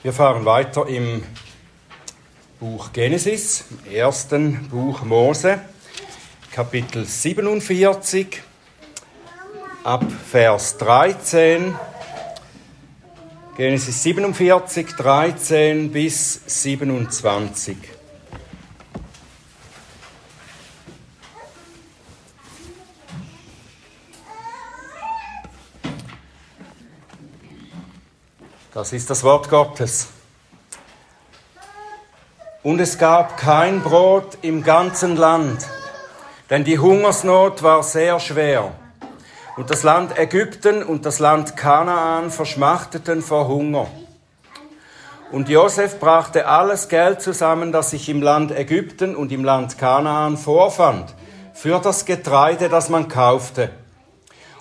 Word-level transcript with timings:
Wir 0.00 0.12
fahren 0.12 0.44
weiter 0.44 0.86
im 0.86 1.24
Buch 2.60 2.92
Genesis, 2.92 3.64
im 3.84 3.96
ersten 3.96 4.68
Buch 4.68 5.02
Mose, 5.02 5.60
Kapitel 6.52 7.04
47, 7.04 8.40
ab 9.82 10.04
Vers 10.30 10.78
13. 10.78 11.74
Genesis 13.56 14.04
47, 14.04 14.86
13 14.94 15.90
bis 15.90 16.42
27. 16.46 17.97
Das 28.78 28.92
ist 28.92 29.10
das 29.10 29.24
Wort 29.24 29.50
Gottes. 29.50 30.06
Und 32.62 32.78
es 32.78 32.96
gab 32.96 33.36
kein 33.36 33.82
Brot 33.82 34.38
im 34.42 34.62
ganzen 34.62 35.16
Land, 35.16 35.66
denn 36.48 36.62
die 36.62 36.78
Hungersnot 36.78 37.64
war 37.64 37.82
sehr 37.82 38.20
schwer. 38.20 38.70
Und 39.56 39.70
das 39.70 39.82
Land 39.82 40.16
Ägypten 40.16 40.84
und 40.84 41.06
das 41.06 41.18
Land 41.18 41.56
Kanaan 41.56 42.30
verschmachteten 42.30 43.20
vor 43.20 43.48
Hunger. 43.48 43.88
Und 45.32 45.48
Josef 45.48 45.98
brachte 45.98 46.46
alles 46.46 46.88
Geld 46.88 47.20
zusammen, 47.20 47.72
das 47.72 47.90
sich 47.90 48.08
im 48.08 48.22
Land 48.22 48.52
Ägypten 48.52 49.16
und 49.16 49.32
im 49.32 49.42
Land 49.42 49.76
Kanaan 49.76 50.36
vorfand, 50.36 51.16
für 51.52 51.80
das 51.80 52.04
Getreide, 52.04 52.68
das 52.68 52.90
man 52.90 53.08
kaufte. 53.08 53.70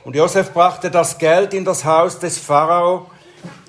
Und 0.03 0.15
Josef 0.15 0.53
brachte 0.53 0.89
das 0.89 1.19
Geld 1.19 1.53
in 1.53 1.65
das 1.65 1.85
Haus 1.85 2.17
des 2.17 2.39
Pharao, 2.39 3.11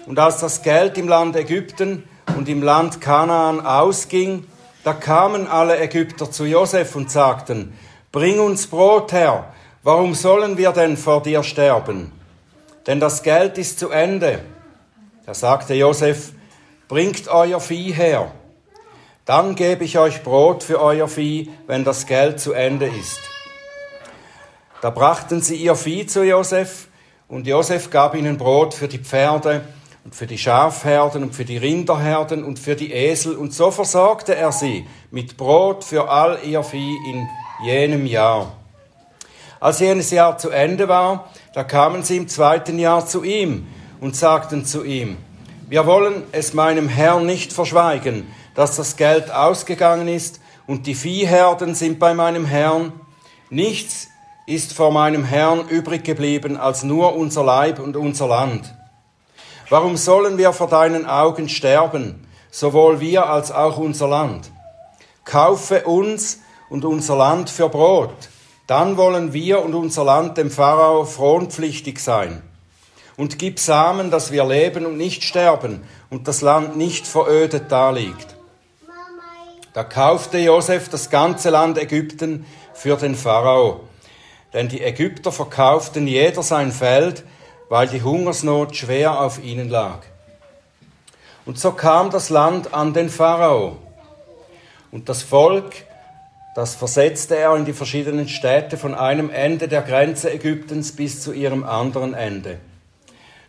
und 0.09 0.19
als 0.19 0.39
das 0.39 0.63
Geld 0.63 0.97
im 0.97 1.07
Land 1.07 1.37
Ägypten 1.37 2.03
und 2.35 2.49
im 2.49 2.63
Land 2.63 3.03
Kanaan 3.03 3.61
ausging, 3.61 4.47
da 4.83 4.95
kamen 4.95 5.47
alle 5.47 5.79
Ägypter 5.79 6.31
zu 6.31 6.47
Josef 6.47 6.97
und 6.97 7.11
sagten, 7.11 7.75
Bring 8.11 8.41
uns 8.41 8.69
Brot 8.69 9.13
her, 9.13 9.53
warum 9.83 10.15
sollen 10.15 10.57
wir 10.57 10.73
denn 10.73 10.97
vor 10.97 11.23
dir 11.23 11.43
sterben? 11.43 12.11
Denn 12.87 13.01
das 13.01 13.23
Geld 13.23 13.59
ist 13.59 13.79
zu 13.79 13.91
Ende. 13.91 14.41
Da 15.27 15.35
sagte 15.35 15.75
Josef, 15.75 16.33
Bringt 16.89 17.29
euer 17.29 17.61
Vieh 17.61 17.93
her, 17.93 18.33
dann 19.27 19.57
gebe 19.57 19.85
ich 19.85 19.99
euch 19.99 20.23
Brot 20.23 20.63
für 20.63 20.81
euer 20.81 21.07
Vieh, 21.07 21.51
wenn 21.67 21.85
das 21.85 22.07
Geld 22.07 22.41
zu 22.41 22.55
Ende 22.55 22.87
ist. 22.87 23.21
Da 24.81 24.89
brachten 24.89 25.43
sie 25.43 25.57
ihr 25.57 25.77
Vieh 25.77 26.07
zu 26.07 26.25
Josef, 26.25 26.87
und 27.29 27.47
Josef 27.47 27.91
gab 27.91 28.15
ihnen 28.15 28.39
Brot 28.39 28.73
für 28.73 28.89
die 28.89 29.01
Pferde 29.01 29.61
und 30.09 30.15
für 30.15 30.27
die 30.27 30.39
Schafherden 30.39 31.23
und 31.23 31.35
für 31.35 31.45
die 31.45 31.59
Rinderherden 31.59 32.43
und 32.43 32.59
für 32.59 32.75
die 32.75 32.95
Esel. 32.95 33.37
Und 33.37 33.53
so 33.53 33.71
versorgte 33.71 34.35
er 34.35 34.53
sie 34.53 34.87
mit 35.11 35.37
Brot 35.37 35.85
für 35.85 36.09
all 36.09 36.39
ihr 36.47 36.63
Vieh 36.63 36.97
in 37.11 37.29
jenem 37.63 38.07
Jahr. 38.07 38.57
Als 39.61 39.81
jenes 39.81 40.11
Jahr 40.11 40.39
zu 40.39 40.49
Ende 40.49 40.89
war, 40.89 41.29
da 41.53 41.63
kamen 41.63 42.05
sie 42.05 42.17
im 42.17 42.27
zweiten 42.27 42.79
Jahr 42.79 43.07
zu 43.07 43.23
ihm 43.23 43.67
und 44.01 44.17
sagten 44.17 44.65
zu 44.65 44.83
ihm, 44.83 45.19
wir 45.69 45.85
wollen 45.85 46.23
es 46.33 46.55
meinem 46.55 46.89
Herrn 46.89 47.27
nicht 47.27 47.53
verschweigen, 47.53 48.29
dass 48.55 48.77
das 48.77 48.97
Geld 48.97 49.31
ausgegangen 49.31 50.09
ist 50.09 50.41
und 50.67 50.87
die 50.87 50.95
Viehherden 50.95 51.75
sind 51.75 51.99
bei 51.99 52.15
meinem 52.15 52.47
Herrn. 52.47 52.95
Nichts 53.51 54.09
ist 54.47 54.73
vor 54.73 54.91
meinem 54.91 55.25
Herrn 55.25 55.69
übrig 55.69 56.03
geblieben 56.03 56.57
als 56.57 56.83
nur 56.83 57.15
unser 57.15 57.45
Leib 57.45 57.79
und 57.79 57.95
unser 57.95 58.27
Land. 58.27 58.73
Warum 59.71 59.99
sollen 59.99 60.39
wir 60.39 60.55
vor 60.55 60.69
deinen 60.69 61.05
Augen 61.05 61.49
sterben, 61.49 62.27
sowohl 62.51 63.01
wir 63.01 63.27
als 63.27 63.53
auch 63.53 63.77
unser 63.77 64.09
Land? 64.09 64.51
Kaufe 65.25 65.85
uns 65.85 66.41
und 66.71 66.87
unser 66.87 67.17
Land 67.17 67.51
für 67.51 67.69
Brot, 67.69 68.31
dann 68.67 68.97
wollen 68.97 69.35
wir 69.35 69.63
und 69.63 69.75
unser 69.75 70.05
Land 70.05 70.39
dem 70.39 70.51
Pharao 70.51 71.05
fronpflichtig 71.05 71.99
sein. 71.99 72.43
Und 73.19 73.39
gib 73.39 73.59
Samen, 73.59 74.11
dass 74.11 74.31
wir 74.33 74.47
leben 74.47 74.87
und 74.87 74.97
nicht 74.97 75.23
sterben 75.23 75.83
und 76.09 76.29
das 76.29 76.41
Land 76.41 76.77
nicht 76.77 77.07
verödet 77.07 77.71
daliegt. 77.71 78.37
Da 79.75 79.85
kaufte 79.85 80.39
Josef 80.39 80.89
das 80.89 81.11
ganze 81.11 81.51
Land 81.51 81.77
Ägypten 81.77 82.47
für 82.73 82.97
den 82.97 83.15
Pharao, 83.15 83.81
denn 84.55 84.69
die 84.69 84.83
Ägypter 84.83 85.31
verkauften 85.31 86.07
jeder 86.07 86.43
sein 86.43 86.73
Feld, 86.73 87.25
weil 87.69 87.89
die 87.89 88.03
Hungersnot 88.03 88.77
schwer 88.77 89.21
auf 89.21 89.43
ihnen 89.43 89.69
lag. 89.69 90.01
Und 91.45 91.59
so 91.59 91.73
kam 91.73 92.11
das 92.11 92.31
Land 92.31 92.75
an 92.75 92.93
den 92.93 93.09
Pharao. 93.09 93.77
Und 94.91 95.09
das 95.09 95.23
Volk, 95.23 95.75
das 96.55 96.75
versetzte 96.75 97.37
er 97.37 97.55
in 97.57 97.65
die 97.65 97.73
verschiedenen 97.73 98.29
Städte 98.29 98.77
von 98.77 98.95
einem 98.95 99.31
Ende 99.31 99.69
der 99.69 99.83
Grenze 99.83 100.33
Ägyptens 100.33 100.93
bis 100.93 101.23
zu 101.23 101.33
ihrem 101.33 101.65
anderen 101.65 102.15
Ende. 102.15 102.59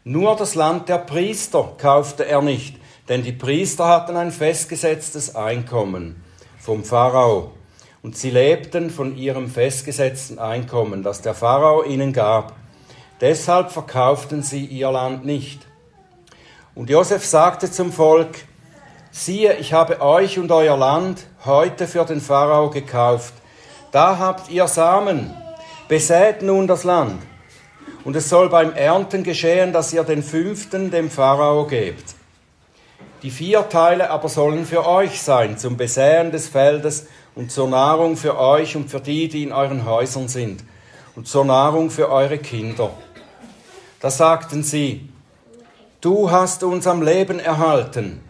Nur 0.03 0.36
das 0.36 0.56
Land 0.56 0.90
der 0.90 1.00
Priester 1.00 1.74
kaufte 1.78 2.25
er 2.25 2.41
nicht, 2.41 2.78
denn 3.09 3.24
die 3.24 3.31
Priester 3.31 3.88
hatten 3.88 4.16
ein 4.16 4.31
festgesetztes 4.31 5.36
Einkommen 5.36 6.24
vom 6.59 6.84
Pharao. 6.84 7.51
Und 8.01 8.16
sie 8.16 8.30
lebten 8.30 8.90
von 8.90 9.18
ihrem 9.18 9.50
festgesetzten 9.50 10.40
Einkommen, 10.40 11.03
das 11.03 11.22
der 11.22 11.34
Pharao 11.34 11.84
ihnen 11.84 12.13
gab. 12.13 12.56
Deshalb 13.22 13.72
verkauften 13.72 14.44
sie 14.44 14.66
ihr 14.66 14.91
Land 14.91 15.25
nicht. 15.25 15.66
Und 16.75 16.90
Josef 16.90 17.25
sagte 17.25 17.69
zum 17.69 17.91
Volk, 17.91 18.38
siehe, 19.12 19.56
ich 19.57 19.74
habe 19.74 20.02
euch 20.02 20.40
und 20.40 20.52
euer 20.52 20.78
Land 20.78 21.25
heute 21.44 21.88
für 21.88 22.06
den 22.06 22.22
Pharao 22.22 22.69
gekauft. 22.69 23.34
Da 23.91 24.18
habt 24.18 24.50
ihr 24.50 24.68
Samen. 24.68 25.34
Besät 25.88 26.41
nun 26.41 26.68
das 26.68 26.84
Land. 26.84 27.22
Und 28.06 28.16
es 28.16 28.30
soll 28.30 28.50
beim 28.50 28.72
Ernten 28.74 29.24
geschehen, 29.24 29.74
dass 29.74 29.91
ihr 29.91 30.03
den 30.03 30.24
fünften 30.24 30.91
dem 30.91 31.09
Pharao 31.09 31.66
gebt. 31.66 32.16
Die 33.24 33.31
vier 33.31 33.68
Teile 33.68 34.12
aber 34.12 34.30
sollen 34.30 34.66
für 34.66 34.86
euch 34.86 35.22
sein, 35.22 35.57
zum 35.57 35.75
Besäen 35.75 36.31
des 36.31 36.47
Feldes 36.47 37.07
und 37.36 37.51
zur 37.51 37.68
Nahrung 37.68 38.16
für 38.16 38.40
euch 38.40 38.78
und 38.78 38.90
für 38.90 39.01
die, 39.01 39.28
die 39.28 39.44
in 39.44 39.51
euren 39.51 39.86
Häusern 39.86 40.30
sind, 40.30 40.63
und 41.16 41.28
zur 41.28 41.44
Nahrung 41.44 41.90
für 41.90 42.09
eure 42.09 42.38
Kinder. 42.38 42.91
Da 44.00 44.10
sagten 44.10 44.64
sie, 44.64 45.10
du 46.02 46.32
hast 46.32 46.64
uns 46.64 46.88
am 46.88 47.02
Leben 47.02 47.40
erhalten. 47.40 48.22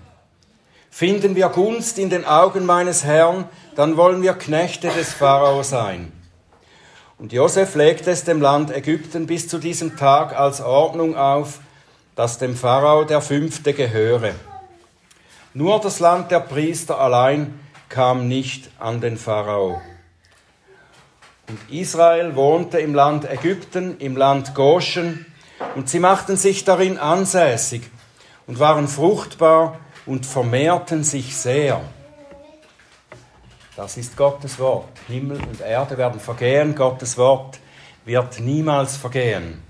Finden 0.89 1.35
wir 1.35 1.49
Gunst 1.49 1.99
in 1.99 2.09
den 2.09 2.25
Augen 2.25 2.65
meines 2.65 3.03
Herrn, 3.03 3.45
dann 3.75 3.95
wollen 3.95 4.23
wir 4.23 4.33
Knechte 4.33 4.89
des 4.89 5.13
Pharao 5.13 5.61
sein. 5.61 6.11
Und 7.19 7.33
Josef 7.33 7.75
legte 7.75 8.11
es 8.11 8.23
dem 8.23 8.41
Land 8.41 8.75
Ägypten 8.75 9.27
bis 9.27 9.47
zu 9.47 9.59
diesem 9.59 9.97
Tag 9.97 10.37
als 10.37 10.61
Ordnung 10.61 11.15
auf, 11.15 11.59
dass 12.15 12.37
dem 12.37 12.55
Pharao 12.55 13.03
der 13.03 13.21
fünfte 13.21 13.73
gehöre. 13.73 14.33
Nur 15.53 15.79
das 15.79 15.99
Land 15.99 16.31
der 16.31 16.39
Priester 16.39 16.99
allein 16.99 17.59
kam 17.89 18.27
nicht 18.27 18.71
an 18.79 19.01
den 19.01 19.17
Pharao. 19.17 19.81
Und 21.47 21.59
Israel 21.71 22.35
wohnte 22.35 22.79
im 22.79 22.93
Land 22.93 23.29
Ägypten, 23.29 23.97
im 23.99 24.15
Land 24.15 24.55
Goshen, 24.55 25.25
und 25.75 25.89
sie 25.89 25.99
machten 25.99 26.37
sich 26.37 26.63
darin 26.63 26.97
ansässig 26.97 27.89
und 28.47 28.59
waren 28.59 28.87
fruchtbar 28.87 29.79
und 30.05 30.25
vermehrten 30.25 31.03
sich 31.03 31.35
sehr. 31.35 31.81
Das 33.75 33.95
ist 33.95 34.17
Gottes 34.17 34.59
Wort. 34.59 34.89
Himmel 35.07 35.37
und 35.37 35.61
Erde 35.61 35.97
werden 35.97 36.19
vergehen, 36.19 36.75
Gottes 36.75 37.17
Wort 37.17 37.59
wird 38.05 38.39
niemals 38.39 38.97
vergehen. 38.97 39.61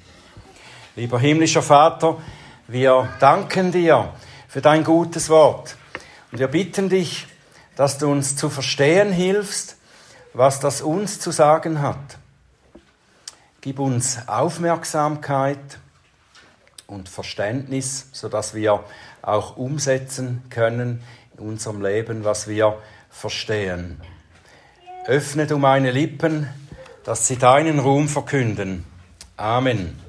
Lieber 0.95 1.19
himmlischer 1.19 1.61
Vater, 1.61 2.17
wir 2.67 3.09
danken 3.19 3.71
dir 3.71 4.13
für 4.47 4.61
dein 4.61 4.83
gutes 4.83 5.29
Wort 5.29 5.75
und 6.31 6.39
wir 6.39 6.47
bitten 6.47 6.89
dich, 6.89 7.27
dass 7.75 7.97
du 7.97 8.09
uns 8.09 8.35
zu 8.35 8.49
verstehen 8.49 9.11
hilfst, 9.11 9.77
was 10.33 10.59
das 10.59 10.81
uns 10.81 11.19
zu 11.19 11.31
sagen 11.31 11.81
hat. 11.81 12.17
Gib 13.61 13.79
uns 13.79 14.27
Aufmerksamkeit 14.27 15.79
und 16.89 17.09
Verständnis, 17.09 18.07
sodass 18.11 18.53
wir 18.53 18.83
auch 19.21 19.57
umsetzen 19.57 20.43
können 20.49 21.03
in 21.37 21.45
unserem 21.45 21.81
Leben, 21.81 22.23
was 22.23 22.47
wir 22.47 22.77
verstehen. 23.09 24.01
Öffne 25.05 25.47
du 25.47 25.57
meine 25.57 25.91
Lippen, 25.91 26.49
dass 27.03 27.27
sie 27.27 27.37
deinen 27.37 27.79
Ruhm 27.79 28.07
verkünden. 28.07 28.85
Amen. 29.37 29.99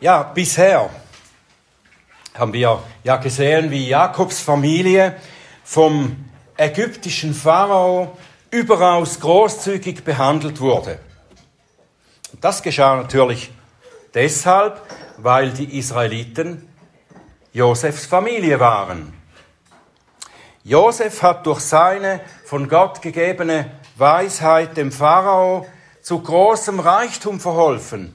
Ja, 0.00 0.22
bisher 0.22 0.90
haben 2.34 2.52
wir 2.52 2.82
ja 3.04 3.16
gesehen, 3.16 3.70
wie 3.70 3.88
Jakobs 3.88 4.40
Familie 4.40 5.16
vom 5.62 6.24
ägyptischen 6.56 7.32
Pharao 7.32 8.16
überaus 8.50 9.20
großzügig 9.20 10.04
behandelt 10.04 10.60
wurde. 10.60 10.98
Das 12.40 12.62
geschah 12.62 12.96
natürlich 12.96 13.50
deshalb, 14.14 14.80
weil 15.18 15.50
die 15.50 15.78
Israeliten 15.78 16.68
Josefs 17.52 18.06
Familie 18.06 18.58
waren. 18.58 19.12
Josef 20.64 21.22
hat 21.22 21.46
durch 21.46 21.60
seine 21.60 22.20
von 22.44 22.68
Gott 22.68 23.02
gegebene 23.02 23.70
Weisheit 23.96 24.76
dem 24.76 24.90
Pharao 24.90 25.66
zu 26.00 26.20
großem 26.20 26.80
Reichtum 26.80 27.38
verholfen. 27.38 28.14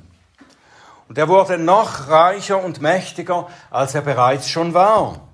Und 1.07 1.17
er 1.17 1.27
wurde 1.27 1.57
noch 1.57 2.07
reicher 2.07 2.63
und 2.63 2.81
mächtiger, 2.81 3.47
als 3.71 3.95
er 3.95 4.01
bereits 4.01 4.49
schon 4.49 4.73
war. 4.73 5.27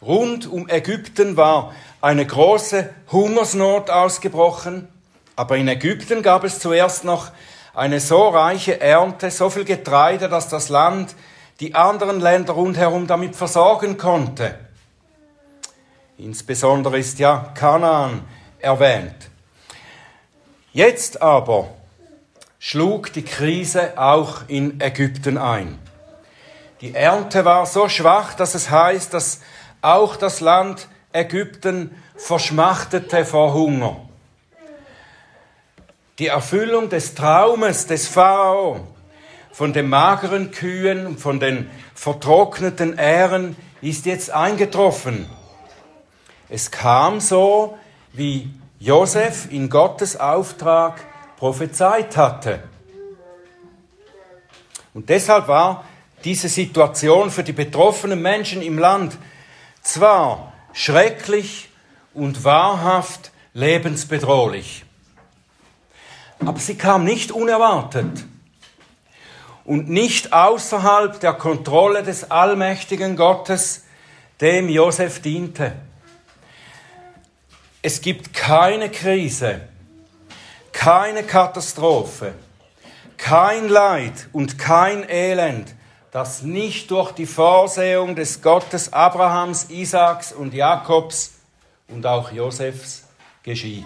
Rund 0.00 0.46
um 0.46 0.68
Ägypten 0.68 1.36
war 1.36 1.74
eine 2.00 2.26
große 2.26 2.90
Hungersnot 3.10 3.88
ausgebrochen, 3.88 4.88
aber 5.36 5.56
in 5.56 5.68
Ägypten 5.68 6.22
gab 6.22 6.44
es 6.44 6.58
zuerst 6.58 7.04
noch 7.04 7.30
eine 7.74 8.00
so 8.00 8.28
reiche 8.28 8.80
Ernte, 8.80 9.30
so 9.30 9.50
viel 9.50 9.64
Getreide, 9.64 10.28
dass 10.28 10.48
das 10.48 10.68
Land 10.68 11.14
die 11.60 11.74
anderen 11.74 12.20
Länder 12.20 12.54
rundherum 12.54 13.06
damit 13.06 13.36
versorgen 13.36 13.96
konnte. 13.96 14.58
Insbesondere 16.18 16.98
ist 16.98 17.18
ja 17.18 17.52
Kanaan 17.54 18.22
erwähnt. 18.60 19.30
Jetzt 20.72 21.20
aber 21.22 21.68
schlug 22.58 23.12
die 23.12 23.24
Krise 23.24 23.98
auch 23.98 24.48
in 24.48 24.80
Ägypten 24.80 25.38
ein. 25.38 25.78
Die 26.80 26.94
Ernte 26.94 27.44
war 27.44 27.66
so 27.66 27.88
schwach, 27.88 28.34
dass 28.34 28.54
es 28.54 28.70
heißt, 28.70 29.14
dass 29.14 29.40
auch 29.82 30.16
das 30.16 30.40
Land 30.40 30.88
Ägypten 31.12 32.02
verschmachtete 32.16 33.24
vor 33.24 33.54
Hunger. 33.54 34.08
Die 36.18 36.28
Erfüllung 36.28 36.88
des 36.88 37.14
Traumes 37.14 37.86
des 37.88 38.06
Pharao 38.06 38.86
von 39.52 39.72
den 39.72 39.88
mageren 39.88 40.52
Kühen, 40.52 41.18
von 41.18 41.40
den 41.40 41.68
vertrockneten 41.94 42.96
Ähren 42.96 43.56
ist 43.80 44.06
jetzt 44.06 44.30
eingetroffen. 44.30 45.26
Es 46.48 46.70
kam 46.70 47.20
so, 47.20 47.76
wie 48.12 48.50
Josef 48.78 49.50
in 49.50 49.68
Gottes 49.68 50.16
Auftrag 50.18 51.00
prophezeit 51.36 52.16
hatte. 52.16 52.62
Und 54.92 55.08
deshalb 55.08 55.48
war 55.48 55.84
diese 56.22 56.48
Situation 56.48 57.30
für 57.30 57.42
die 57.42 57.52
betroffenen 57.52 58.22
Menschen 58.22 58.62
im 58.62 58.78
Land 58.78 59.18
zwar 59.82 60.52
schrecklich 60.72 61.68
und 62.14 62.44
wahrhaft 62.44 63.32
lebensbedrohlich, 63.52 64.83
aber 66.40 66.58
sie 66.58 66.76
kam 66.76 67.04
nicht 67.04 67.32
unerwartet 67.32 68.24
und 69.64 69.88
nicht 69.88 70.32
außerhalb 70.32 71.18
der 71.20 71.34
Kontrolle 71.34 72.02
des 72.02 72.30
allmächtigen 72.30 73.16
Gottes, 73.16 73.84
dem 74.40 74.68
Josef 74.68 75.20
diente. 75.20 75.72
Es 77.82 78.00
gibt 78.00 78.34
keine 78.34 78.90
Krise, 78.90 79.62
keine 80.72 81.22
Katastrophe, 81.22 82.34
kein 83.16 83.68
Leid 83.68 84.28
und 84.32 84.58
kein 84.58 85.08
Elend, 85.08 85.74
das 86.10 86.42
nicht 86.42 86.90
durch 86.90 87.12
die 87.12 87.26
Vorsehung 87.26 88.14
des 88.14 88.42
Gottes 88.42 88.92
Abrahams, 88.92 89.70
Isaaks 89.70 90.32
und 90.32 90.54
Jakobs 90.54 91.34
und 91.88 92.06
auch 92.06 92.32
Josefs 92.32 93.04
geschieht. 93.42 93.84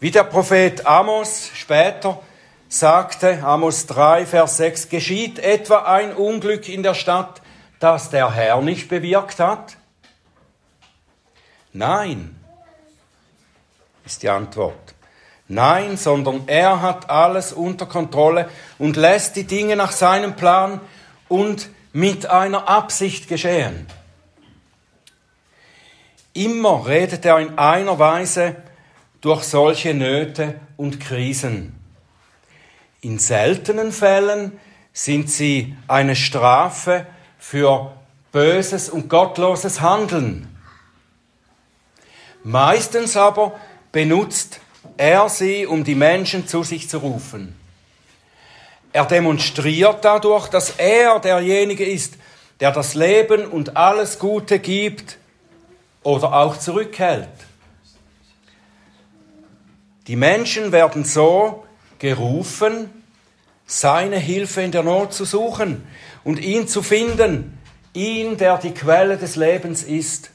Wie 0.00 0.12
der 0.12 0.24
Prophet 0.24 0.86
Amos 0.86 1.50
später 1.54 2.20
sagte, 2.68 3.42
Amos 3.42 3.86
3, 3.86 4.26
Vers 4.26 4.58
6, 4.58 4.88
geschieht 4.90 5.40
etwa 5.40 5.78
ein 5.92 6.14
Unglück 6.14 6.68
in 6.68 6.84
der 6.84 6.94
Stadt, 6.94 7.42
das 7.80 8.10
der 8.10 8.32
Herr 8.32 8.60
nicht 8.62 8.88
bewirkt 8.88 9.40
hat? 9.40 9.76
Nein, 11.72 12.36
ist 14.06 14.22
die 14.22 14.28
Antwort. 14.28 14.94
Nein, 15.48 15.96
sondern 15.96 16.44
er 16.46 16.80
hat 16.80 17.10
alles 17.10 17.52
unter 17.52 17.86
Kontrolle 17.86 18.48
und 18.78 18.96
lässt 18.96 19.34
die 19.34 19.44
Dinge 19.44 19.74
nach 19.74 19.92
seinem 19.92 20.36
Plan 20.36 20.80
und 21.26 21.70
mit 21.92 22.26
einer 22.26 22.68
Absicht 22.68 23.26
geschehen. 23.26 23.86
Immer 26.34 26.86
redet 26.86 27.24
er 27.24 27.40
in 27.40 27.58
einer 27.58 27.98
Weise 27.98 28.54
durch 29.20 29.44
solche 29.44 29.94
Nöte 29.94 30.60
und 30.76 31.00
Krisen. 31.00 31.74
In 33.00 33.18
seltenen 33.18 33.92
Fällen 33.92 34.58
sind 34.92 35.30
sie 35.30 35.76
eine 35.86 36.16
Strafe 36.16 37.06
für 37.38 37.92
böses 38.32 38.88
und 38.88 39.08
gottloses 39.08 39.80
Handeln. 39.80 40.48
Meistens 42.42 43.16
aber 43.16 43.58
benutzt 43.92 44.60
er 44.96 45.28
sie, 45.28 45.66
um 45.66 45.84
die 45.84 45.94
Menschen 45.94 46.46
zu 46.46 46.62
sich 46.62 46.88
zu 46.88 46.98
rufen. 46.98 47.54
Er 48.92 49.04
demonstriert 49.04 50.04
dadurch, 50.04 50.48
dass 50.48 50.70
er 50.70 51.20
derjenige 51.20 51.84
ist, 51.84 52.14
der 52.60 52.72
das 52.72 52.94
Leben 52.94 53.46
und 53.46 53.76
alles 53.76 54.18
Gute 54.18 54.58
gibt 54.58 55.18
oder 56.02 56.32
auch 56.32 56.56
zurückhält. 56.56 57.28
Die 60.08 60.16
Menschen 60.16 60.72
werden 60.72 61.04
so 61.04 61.64
gerufen, 61.98 62.90
seine 63.66 64.18
Hilfe 64.18 64.62
in 64.62 64.72
der 64.72 64.82
Not 64.82 65.12
zu 65.12 65.26
suchen 65.26 65.86
und 66.24 66.40
ihn 66.40 66.66
zu 66.66 66.82
finden, 66.82 67.58
ihn, 67.92 68.38
der 68.38 68.56
die 68.56 68.72
Quelle 68.72 69.18
des 69.18 69.36
Lebens 69.36 69.82
ist. 69.82 70.30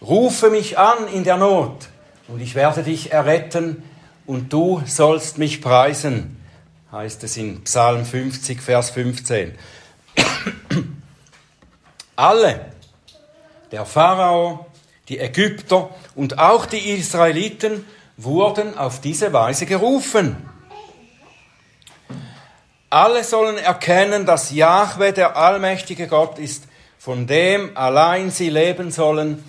Rufe 0.00 0.48
mich 0.48 0.78
an 0.78 1.06
in 1.12 1.22
der 1.24 1.36
Not, 1.36 1.88
und 2.28 2.40
ich 2.40 2.54
werde 2.54 2.82
dich 2.82 3.12
erretten, 3.12 3.82
und 4.26 4.52
du 4.52 4.82
sollst 4.86 5.36
mich 5.36 5.60
preisen, 5.60 6.42
heißt 6.90 7.24
es 7.24 7.36
in 7.36 7.62
Psalm 7.64 8.06
50, 8.06 8.62
Vers 8.62 8.90
15. 8.90 9.54
Alle, 12.16 12.72
der 13.70 13.84
Pharao, 13.84 14.66
die 15.08 15.18
Ägypter 15.18 15.90
und 16.14 16.38
auch 16.38 16.64
die 16.64 16.90
Israeliten 16.90 17.84
wurden 18.18 18.76
auf 18.76 19.00
diese 19.00 19.32
Weise 19.32 19.64
gerufen. 19.64 20.36
Alle 22.90 23.22
sollen 23.22 23.56
erkennen, 23.58 24.26
dass 24.26 24.50
Jahwe 24.50 25.12
der 25.12 25.36
allmächtige 25.36 26.08
Gott 26.08 26.38
ist, 26.38 26.64
von 26.98 27.26
dem 27.26 27.76
allein 27.76 28.30
sie 28.30 28.50
leben 28.50 28.90
sollen 28.90 29.42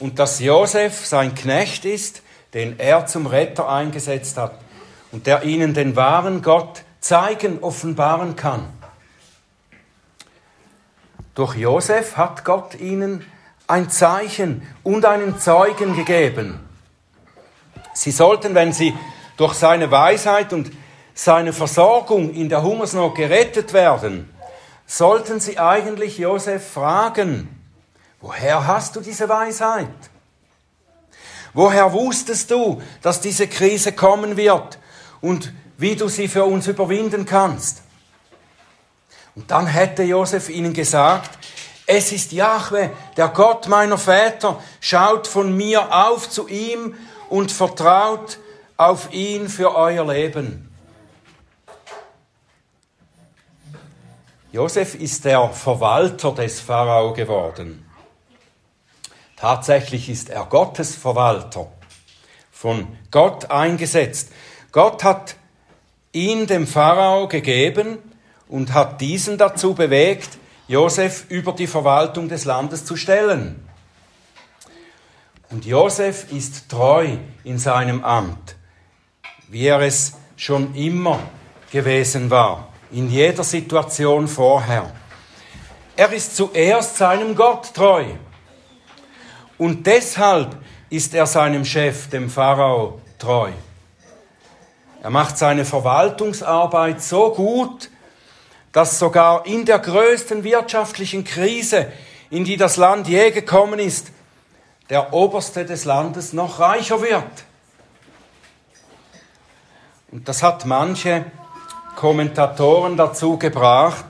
und 0.00 0.18
dass 0.18 0.40
Josef 0.40 1.06
sein 1.06 1.34
Knecht 1.34 1.84
ist, 1.84 2.22
den 2.54 2.78
er 2.78 3.06
zum 3.06 3.26
Retter 3.26 3.68
eingesetzt 3.68 4.36
hat 4.36 4.58
und 5.12 5.26
der 5.26 5.44
ihnen 5.44 5.74
den 5.74 5.94
wahren 5.94 6.42
Gott 6.42 6.82
zeigen, 7.00 7.62
offenbaren 7.62 8.36
kann. 8.36 8.68
Durch 11.34 11.56
Josef 11.56 12.16
hat 12.16 12.44
Gott 12.44 12.74
ihnen 12.74 13.24
ein 13.66 13.90
Zeichen 13.90 14.66
und 14.82 15.04
einen 15.04 15.38
Zeugen 15.38 15.94
gegeben. 15.94 16.71
Sie 17.94 18.10
sollten, 18.10 18.54
wenn 18.54 18.72
sie 18.72 18.94
durch 19.36 19.54
seine 19.54 19.90
Weisheit 19.90 20.52
und 20.52 20.70
seine 21.14 21.52
Versorgung 21.52 22.32
in 22.32 22.48
der 22.48 22.62
Hungersnot 22.62 23.14
gerettet 23.14 23.72
werden, 23.72 24.32
sollten 24.86 25.40
sie 25.40 25.58
eigentlich 25.58 26.18
Josef 26.18 26.72
fragen, 26.72 27.62
Woher 28.22 28.68
hast 28.68 28.94
du 28.94 29.00
diese 29.00 29.28
Weisheit? 29.28 29.88
Woher 31.52 31.92
wusstest 31.92 32.50
du, 32.50 32.80
dass 33.02 33.20
diese 33.20 33.48
Krise 33.48 33.92
kommen 33.92 34.36
wird 34.36 34.78
und 35.20 35.52
wie 35.76 35.96
du 35.96 36.08
sie 36.08 36.28
für 36.28 36.44
uns 36.44 36.68
überwinden 36.68 37.26
kannst? 37.26 37.82
Und 39.34 39.50
dann 39.50 39.66
hätte 39.66 40.04
Josef 40.04 40.48
ihnen 40.48 40.72
gesagt, 40.72 41.30
es 41.84 42.12
ist 42.12 42.30
Jahwe, 42.30 42.90
der 43.16 43.28
Gott 43.28 43.66
meiner 43.66 43.98
Väter, 43.98 44.62
schaut 44.80 45.26
von 45.26 45.54
mir 45.56 45.92
auf 45.92 46.30
zu 46.30 46.46
ihm 46.46 46.94
und 47.32 47.50
vertraut 47.50 48.38
auf 48.76 49.10
ihn 49.14 49.48
für 49.48 49.74
euer 49.74 50.06
Leben. 50.06 50.68
Josef 54.52 54.94
ist 54.94 55.24
der 55.24 55.48
Verwalter 55.48 56.32
des 56.32 56.60
Pharao 56.60 57.14
geworden. 57.14 57.86
Tatsächlich 59.36 60.10
ist 60.10 60.28
er 60.28 60.44
Gottes 60.44 60.94
Verwalter, 60.94 61.72
von 62.50 62.86
Gott 63.10 63.50
eingesetzt. 63.50 64.30
Gott 64.70 65.02
hat 65.02 65.36
ihn 66.12 66.46
dem 66.46 66.66
Pharao 66.66 67.28
gegeben 67.28 67.96
und 68.46 68.74
hat 68.74 69.00
diesen 69.00 69.38
dazu 69.38 69.72
bewegt, 69.72 70.36
Josef 70.68 71.24
über 71.30 71.52
die 71.52 71.66
Verwaltung 71.66 72.28
des 72.28 72.44
Landes 72.44 72.84
zu 72.84 72.94
stellen. 72.94 73.71
Und 75.52 75.64
Josef 75.66 76.32
ist 76.32 76.68
treu 76.68 77.16
in 77.44 77.58
seinem 77.58 78.02
Amt, 78.04 78.56
wie 79.48 79.66
er 79.66 79.80
es 79.80 80.14
schon 80.36 80.74
immer 80.74 81.20
gewesen 81.70 82.30
war. 82.30 82.72
in 82.92 83.10
jeder 83.10 83.42
Situation 83.42 84.28
vorher. 84.28 84.92
Er 85.96 86.12
ist 86.12 86.36
zuerst 86.36 86.96
seinem 86.96 87.34
Gott 87.34 87.72
treu. 87.74 88.04
Und 89.58 89.86
deshalb 89.86 90.56
ist 90.90 91.14
er 91.14 91.26
seinem 91.26 91.64
Chef, 91.64 92.08
dem 92.08 92.28
Pharao, 92.28 93.00
treu. 93.18 93.50
Er 95.02 95.10
macht 95.10 95.38
seine 95.38 95.64
Verwaltungsarbeit 95.64 97.02
so 97.02 97.32
gut, 97.32 97.90
dass 98.72 98.98
sogar 98.98 99.46
in 99.46 99.64
der 99.64 99.78
größten 99.78 100.44
wirtschaftlichen 100.44 101.24
Krise, 101.24 101.90
in 102.30 102.44
die 102.44 102.56
das 102.56 102.76
Land 102.76 103.08
je 103.08 103.30
gekommen 103.30 103.78
ist, 103.78 104.12
der 104.92 105.14
Oberste 105.14 105.64
des 105.64 105.86
Landes 105.86 106.34
noch 106.34 106.60
reicher 106.60 107.00
wird. 107.00 107.24
Und 110.10 110.28
das 110.28 110.42
hat 110.42 110.66
manche 110.66 111.24
Kommentatoren 111.96 112.98
dazu 112.98 113.38
gebracht, 113.38 114.04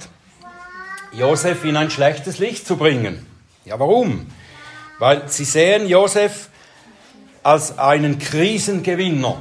Josef 1.12 1.64
in 1.64 1.76
ein 1.76 1.88
schlechtes 1.88 2.38
Licht 2.40 2.66
zu 2.66 2.76
bringen. 2.76 3.24
Ja, 3.64 3.78
warum? 3.78 4.26
Weil 4.98 5.28
sie 5.28 5.44
sehen 5.44 5.86
Josef 5.86 6.48
als 7.44 7.78
einen 7.78 8.18
Krisengewinner, 8.18 9.40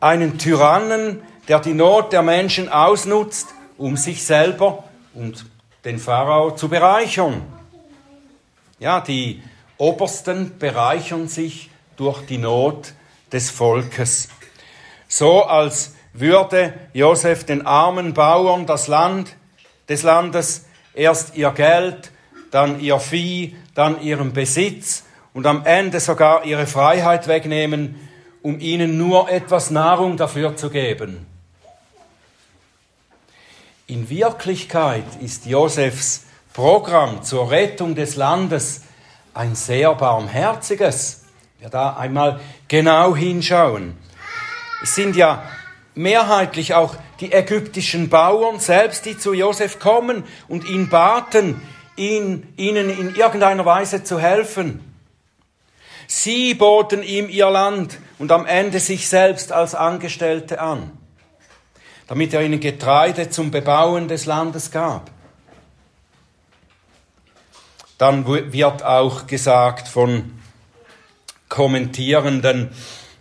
einen 0.00 0.36
Tyrannen, 0.36 1.22
der 1.48 1.60
die 1.60 1.72
Not 1.72 2.12
der 2.12 2.20
Menschen 2.20 2.68
ausnutzt, 2.68 3.48
um 3.78 3.96
sich 3.96 4.22
selber 4.26 4.84
und 5.14 5.46
den 5.86 5.98
Pharao 5.98 6.50
zu 6.50 6.68
bereichern. 6.68 7.40
Ja, 8.78 9.00
die 9.00 9.42
Obersten 9.80 10.58
bereichern 10.58 11.26
sich 11.26 11.70
durch 11.96 12.26
die 12.26 12.36
Not 12.36 12.92
des 13.32 13.50
Volkes. 13.50 14.28
So 15.08 15.44
als 15.44 15.94
würde 16.12 16.74
Josef 16.92 17.44
den 17.44 17.66
armen 17.66 18.12
Bauern 18.12 18.66
das 18.66 18.88
Land 18.88 19.34
des 19.88 20.02
Landes 20.02 20.66
erst 20.92 21.34
ihr 21.34 21.50
Geld, 21.52 22.12
dann 22.50 22.78
ihr 22.80 22.98
Vieh, 22.98 23.56
dann 23.74 24.02
ihren 24.02 24.34
Besitz 24.34 25.04
und 25.32 25.46
am 25.46 25.64
Ende 25.64 25.98
sogar 25.98 26.44
ihre 26.44 26.66
Freiheit 26.66 27.26
wegnehmen, 27.26 28.08
um 28.42 28.60
ihnen 28.60 28.98
nur 28.98 29.30
etwas 29.30 29.70
Nahrung 29.70 30.18
dafür 30.18 30.56
zu 30.56 30.68
geben. 30.68 31.26
In 33.86 34.10
Wirklichkeit 34.10 35.06
ist 35.22 35.46
Josefs 35.46 36.26
Programm 36.52 37.22
zur 37.22 37.50
Rettung 37.50 37.94
des 37.94 38.16
Landes 38.16 38.82
ein 39.34 39.54
sehr 39.54 39.94
barmherziges. 39.94 41.24
Wir 41.58 41.68
da 41.68 41.96
einmal 41.96 42.40
genau 42.68 43.14
hinschauen. 43.14 43.96
Es 44.82 44.94
sind 44.94 45.14
ja 45.14 45.42
mehrheitlich 45.94 46.74
auch 46.74 46.96
die 47.20 47.32
ägyptischen 47.32 48.08
Bauern 48.08 48.60
selbst, 48.60 49.04
die 49.04 49.18
zu 49.18 49.34
Josef 49.34 49.78
kommen 49.78 50.24
und 50.48 50.68
ihn 50.68 50.88
baten, 50.88 51.60
ihn, 51.96 52.52
ihnen 52.56 52.88
in 52.88 53.14
irgendeiner 53.14 53.66
Weise 53.66 54.02
zu 54.02 54.18
helfen. 54.18 54.80
Sie 56.06 56.54
boten 56.54 57.02
ihm 57.02 57.28
ihr 57.28 57.50
Land 57.50 57.98
und 58.18 58.32
am 58.32 58.46
Ende 58.46 58.80
sich 58.80 59.08
selbst 59.08 59.52
als 59.52 59.74
Angestellte 59.74 60.60
an, 60.60 60.90
damit 62.08 62.32
er 62.32 62.42
ihnen 62.42 62.58
Getreide 62.58 63.30
zum 63.30 63.50
Bebauen 63.50 64.08
des 64.08 64.26
Landes 64.26 64.70
gab. 64.70 65.10
Dann 68.00 68.26
wird 68.26 68.82
auch 68.82 69.26
gesagt 69.26 69.86
von 69.86 70.40
Kommentierenden, 71.50 72.70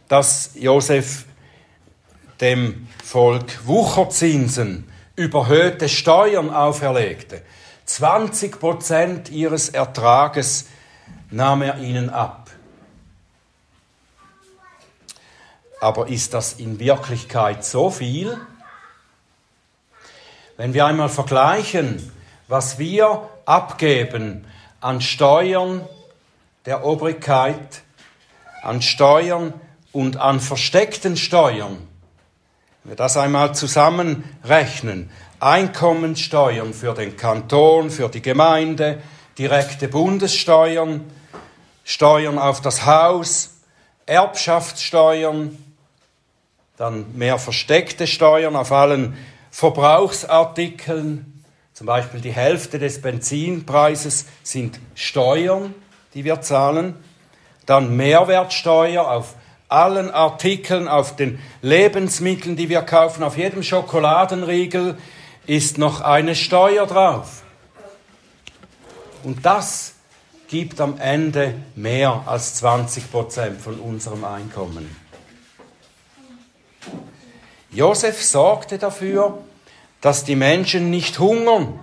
dass 0.07 0.51
Josef 0.55 1.25
dem 2.39 2.87
Volk 3.03 3.67
Wucherzinsen, 3.67 4.89
überhöhte 5.17 5.89
Steuern 5.89 6.49
auferlegte. 6.49 7.41
20 7.87 8.57
Prozent 8.57 9.29
ihres 9.29 9.67
Ertrages 9.67 10.67
nahm 11.29 11.61
er 11.61 11.79
ihnen 11.79 12.09
ab. 12.09 12.49
Aber 15.81 16.07
ist 16.07 16.33
das 16.33 16.53
in 16.53 16.79
Wirklichkeit 16.79 17.65
so 17.65 17.89
viel? 17.89 18.37
Wenn 20.55 20.73
wir 20.73 20.85
einmal 20.85 21.09
vergleichen, 21.09 22.13
was 22.47 22.79
wir 22.79 23.29
abgeben 23.45 24.45
an 24.81 25.01
Steuern 25.01 25.87
der 26.65 26.85
Obrigkeit, 26.85 27.81
an 28.61 28.81
Steuern 28.81 29.53
und 29.91 30.17
an 30.17 30.39
versteckten 30.39 31.17
Steuern, 31.17 31.77
wenn 32.83 32.91
wir 32.91 32.95
das 32.95 33.17
einmal 33.17 33.55
zusammenrechnen, 33.55 35.09
Einkommensteuern 35.39 36.73
für 36.73 36.93
den 36.93 37.15
Kanton, 37.15 37.89
für 37.89 38.09
die 38.09 38.21
Gemeinde, 38.21 39.01
direkte 39.37 39.87
Bundessteuern, 39.87 41.09
Steuern 41.85 42.37
auf 42.37 42.61
das 42.61 42.85
Haus, 42.85 43.61
Erbschaftssteuern, 44.05 45.57
dann 46.77 47.17
mehr 47.17 47.39
versteckte 47.39 48.05
Steuern 48.05 48.55
auf 48.55 48.71
allen 48.71 49.17
Verbrauchsartikeln. 49.51 51.38
Zum 51.79 51.87
Beispiel 51.87 52.19
die 52.19 52.33
Hälfte 52.33 52.77
des 52.77 53.01
Benzinpreises 53.01 54.25
sind 54.43 54.81
Steuern, 54.95 55.73
die 56.13 56.25
wir 56.25 56.41
zahlen. 56.41 56.93
Dann 57.65 57.95
Mehrwertsteuer 57.95 59.09
auf 59.09 59.35
allen 59.69 60.11
Artikeln, 60.11 60.89
auf 60.89 61.15
den 61.15 61.39
Lebensmitteln, 61.61 62.57
die 62.57 62.67
wir 62.67 62.81
kaufen, 62.81 63.23
auf 63.23 63.37
jedem 63.37 63.63
Schokoladenriegel 63.63 64.97
ist 65.47 65.77
noch 65.77 66.01
eine 66.01 66.35
Steuer 66.35 66.85
drauf. 66.85 67.43
Und 69.23 69.45
das 69.45 69.93
gibt 70.49 70.81
am 70.81 70.97
Ende 70.97 71.53
mehr 71.77 72.23
als 72.25 72.55
20 72.55 73.09
Prozent 73.09 73.61
von 73.61 73.79
unserem 73.79 74.25
Einkommen. 74.25 74.93
Josef 77.71 78.21
sorgte 78.21 78.77
dafür, 78.77 79.37
dass 80.01 80.23
die 80.23 80.35
Menschen 80.35 80.89
nicht 80.89 81.19
hungern 81.19 81.79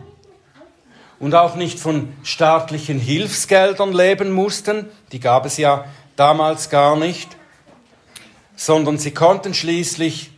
und 1.19 1.35
auch 1.35 1.55
nicht 1.55 1.79
von 1.79 2.13
staatlichen 2.23 2.99
Hilfsgeldern 2.99 3.93
leben 3.93 4.33
mussten, 4.33 4.89
die 5.13 5.21
gab 5.21 5.47
es 5.47 5.57
ja 5.57 5.85
damals 6.17 6.71
gar 6.71 6.97
nicht, 6.97 7.37
sondern 8.57 8.99
sie 8.99 9.13
konnten 9.13 9.55
schließlich 9.55 10.31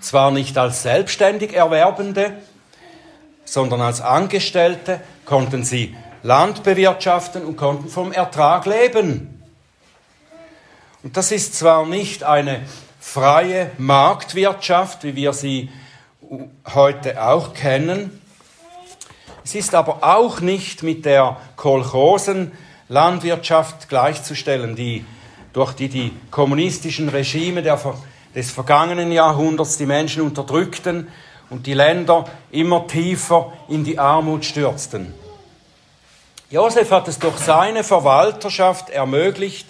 zwar 0.00 0.30
nicht 0.30 0.56
als 0.58 0.82
selbstständig 0.82 1.54
Erwerbende, 1.54 2.32
sondern 3.44 3.80
als 3.80 4.00
Angestellte 4.00 5.00
konnten 5.24 5.64
sie 5.64 5.96
Land 6.22 6.62
bewirtschaften 6.62 7.44
und 7.44 7.56
konnten 7.56 7.88
vom 7.88 8.12
Ertrag 8.12 8.66
leben. 8.66 9.42
Und 11.02 11.16
das 11.16 11.32
ist 11.32 11.54
zwar 11.54 11.86
nicht 11.86 12.24
eine 12.24 12.62
freie 13.00 13.70
Marktwirtschaft, 13.78 15.02
wie 15.04 15.16
wir 15.16 15.32
sie 15.32 15.70
heute 16.74 17.22
auch 17.22 17.54
kennen. 17.54 18.20
Es 19.44 19.54
ist 19.56 19.74
aber 19.74 19.98
auch 20.02 20.40
nicht 20.40 20.84
mit 20.84 21.04
der 21.04 21.36
Kolchosen-Landwirtschaft 21.56 23.88
gleichzustellen, 23.88 24.76
die 24.76 25.04
durch 25.52 25.72
die 25.72 25.88
die 25.88 26.12
kommunistischen 26.30 27.08
Regime 27.08 27.62
der, 27.62 27.80
des 28.34 28.50
vergangenen 28.52 29.10
Jahrhunderts 29.10 29.78
die 29.78 29.86
Menschen 29.86 30.22
unterdrückten 30.22 31.08
und 31.48 31.66
die 31.66 31.74
Länder 31.74 32.26
immer 32.52 32.86
tiefer 32.86 33.52
in 33.68 33.82
die 33.82 33.98
Armut 33.98 34.44
stürzten. 34.44 35.12
Josef 36.48 36.92
hat 36.92 37.08
es 37.08 37.18
durch 37.18 37.38
seine 37.38 37.82
Verwalterschaft 37.82 38.90
ermöglicht, 38.90 39.66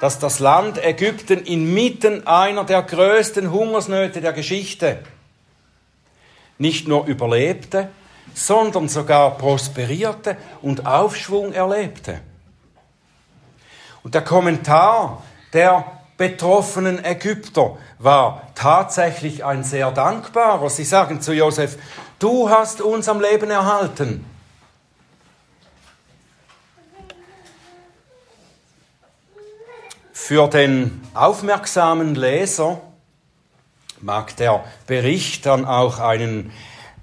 dass 0.00 0.20
das 0.20 0.38
Land 0.38 0.78
Ägypten 0.84 1.44
inmitten 1.44 2.24
einer 2.24 2.62
der 2.62 2.82
größten 2.82 3.50
Hungersnöte 3.50 4.20
der 4.20 4.32
Geschichte 4.32 5.00
nicht 6.58 6.88
nur 6.88 7.06
überlebte, 7.06 7.88
sondern 8.34 8.88
sogar 8.88 9.36
prosperierte 9.38 10.36
und 10.62 10.86
Aufschwung 10.86 11.52
erlebte. 11.52 12.20
Und 14.02 14.14
der 14.14 14.22
Kommentar 14.22 15.22
der 15.52 15.84
betroffenen 16.16 17.04
Ägypter 17.04 17.78
war 17.98 18.48
tatsächlich 18.54 19.44
ein 19.44 19.64
sehr 19.64 19.90
dankbarer. 19.90 20.68
Sie 20.68 20.84
sagen 20.84 21.20
zu 21.20 21.32
Josef, 21.32 21.78
du 22.18 22.50
hast 22.50 22.80
uns 22.80 23.08
am 23.08 23.20
Leben 23.20 23.50
erhalten. 23.50 24.24
Für 30.12 30.48
den 30.48 31.00
aufmerksamen 31.14 32.14
Leser 32.14 32.82
mag 34.02 34.36
der 34.36 34.64
Bericht 34.86 35.46
dann 35.46 35.64
auch 35.64 35.98
einen, 35.98 36.52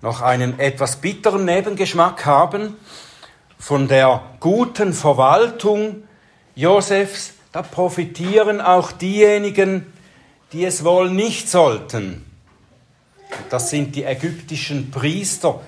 noch 0.01 0.21
einen 0.21 0.59
etwas 0.59 0.97
bitteren 0.97 1.45
Nebengeschmack 1.45 2.25
haben. 2.25 2.75
Von 3.57 3.87
der 3.87 4.21
guten 4.39 4.93
Verwaltung 4.93 6.03
Josefs, 6.55 7.33
da 7.51 7.61
profitieren 7.61 8.61
auch 8.61 8.91
diejenigen, 8.91 9.91
die 10.51 10.65
es 10.65 10.83
wohl 10.83 11.09
nicht 11.09 11.49
sollten. 11.49 12.25
das 13.49 13.69
sind 13.69 13.95
die 13.95 14.03
ägyptischen 14.03 14.91
Priester, 14.91 15.59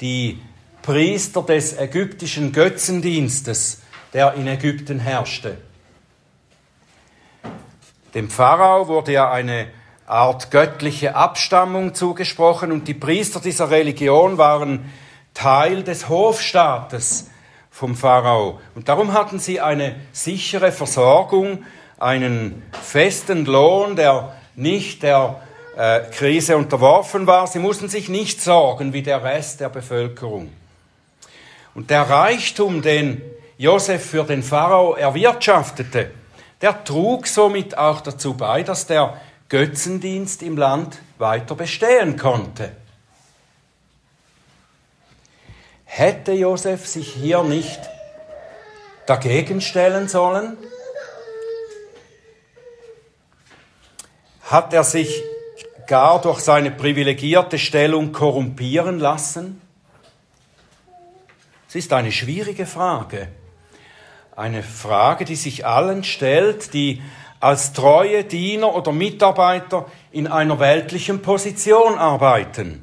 die 0.00 0.40
Priester 0.82 1.42
des 1.42 1.78
ägyptischen 1.78 2.52
Götzendienstes, 2.52 3.80
der 4.12 4.34
in 4.34 4.46
Ägypten 4.46 4.98
herrschte. 4.98 5.56
Dem 8.14 8.30
Pharao 8.30 8.88
wurde 8.88 9.12
ja 9.12 9.30
eine 9.30 9.68
Art 10.06 10.50
göttliche 10.52 11.16
Abstammung 11.16 11.94
zugesprochen 11.94 12.70
und 12.70 12.86
die 12.86 12.94
Priester 12.94 13.40
dieser 13.40 13.70
Religion 13.70 14.38
waren 14.38 14.92
Teil 15.34 15.82
des 15.82 16.08
Hofstaates 16.08 17.28
vom 17.70 17.96
Pharao. 17.96 18.60
Und 18.74 18.88
darum 18.88 19.12
hatten 19.12 19.38
sie 19.38 19.60
eine 19.60 19.96
sichere 20.12 20.72
Versorgung, 20.72 21.64
einen 21.98 22.62
festen 22.82 23.44
Lohn, 23.44 23.96
der 23.96 24.34
nicht 24.54 25.02
der 25.02 25.40
äh, 25.76 26.00
Krise 26.12 26.56
unterworfen 26.56 27.26
war. 27.26 27.46
Sie 27.46 27.58
mussten 27.58 27.88
sich 27.88 28.08
nicht 28.08 28.40
sorgen 28.40 28.92
wie 28.92 29.02
der 29.02 29.24
Rest 29.24 29.60
der 29.60 29.68
Bevölkerung. 29.68 30.50
Und 31.74 31.90
der 31.90 32.08
Reichtum, 32.08 32.80
den 32.80 33.20
Josef 33.58 34.06
für 34.06 34.24
den 34.24 34.42
Pharao 34.42 34.94
erwirtschaftete, 34.94 36.10
der 36.62 36.84
trug 36.84 37.26
somit 37.26 37.76
auch 37.76 38.00
dazu 38.00 38.34
bei, 38.34 38.62
dass 38.62 38.86
der 38.86 39.20
Götzendienst 39.48 40.42
im 40.42 40.56
Land 40.56 40.98
weiter 41.18 41.54
bestehen 41.54 42.16
konnte. 42.16 42.72
Hätte 45.84 46.32
Josef 46.32 46.86
sich 46.86 47.12
hier 47.12 47.42
nicht 47.42 47.80
dagegen 49.06 49.60
stellen 49.60 50.08
sollen? 50.08 50.56
Hat 54.42 54.72
er 54.72 54.84
sich 54.84 55.22
gar 55.86 56.20
durch 56.20 56.40
seine 56.40 56.70
privilegierte 56.70 57.58
Stellung 57.58 58.12
korrumpieren 58.12 58.98
lassen? 58.98 59.60
Es 61.68 61.76
ist 61.76 61.92
eine 61.92 62.12
schwierige 62.12 62.66
Frage. 62.66 63.28
Eine 64.34 64.62
Frage, 64.62 65.24
die 65.24 65.36
sich 65.36 65.64
allen 65.66 66.04
stellt, 66.04 66.74
die 66.74 67.00
als 67.40 67.72
treue 67.72 68.24
Diener 68.24 68.74
oder 68.74 68.92
Mitarbeiter 68.92 69.86
in 70.10 70.26
einer 70.26 70.58
weltlichen 70.58 71.22
Position 71.22 71.98
arbeiten. 71.98 72.82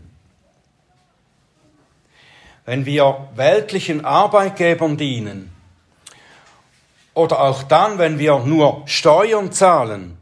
Wenn 2.66 2.86
wir 2.86 3.28
weltlichen 3.36 4.06
Arbeitgebern 4.06 4.96
dienen 4.96 5.54
oder 7.14 7.42
auch 7.42 7.64
dann, 7.64 7.98
wenn 7.98 8.20
wir 8.20 8.40
nur 8.40 8.84
Steuern 8.86 9.52
zahlen, 9.52 10.18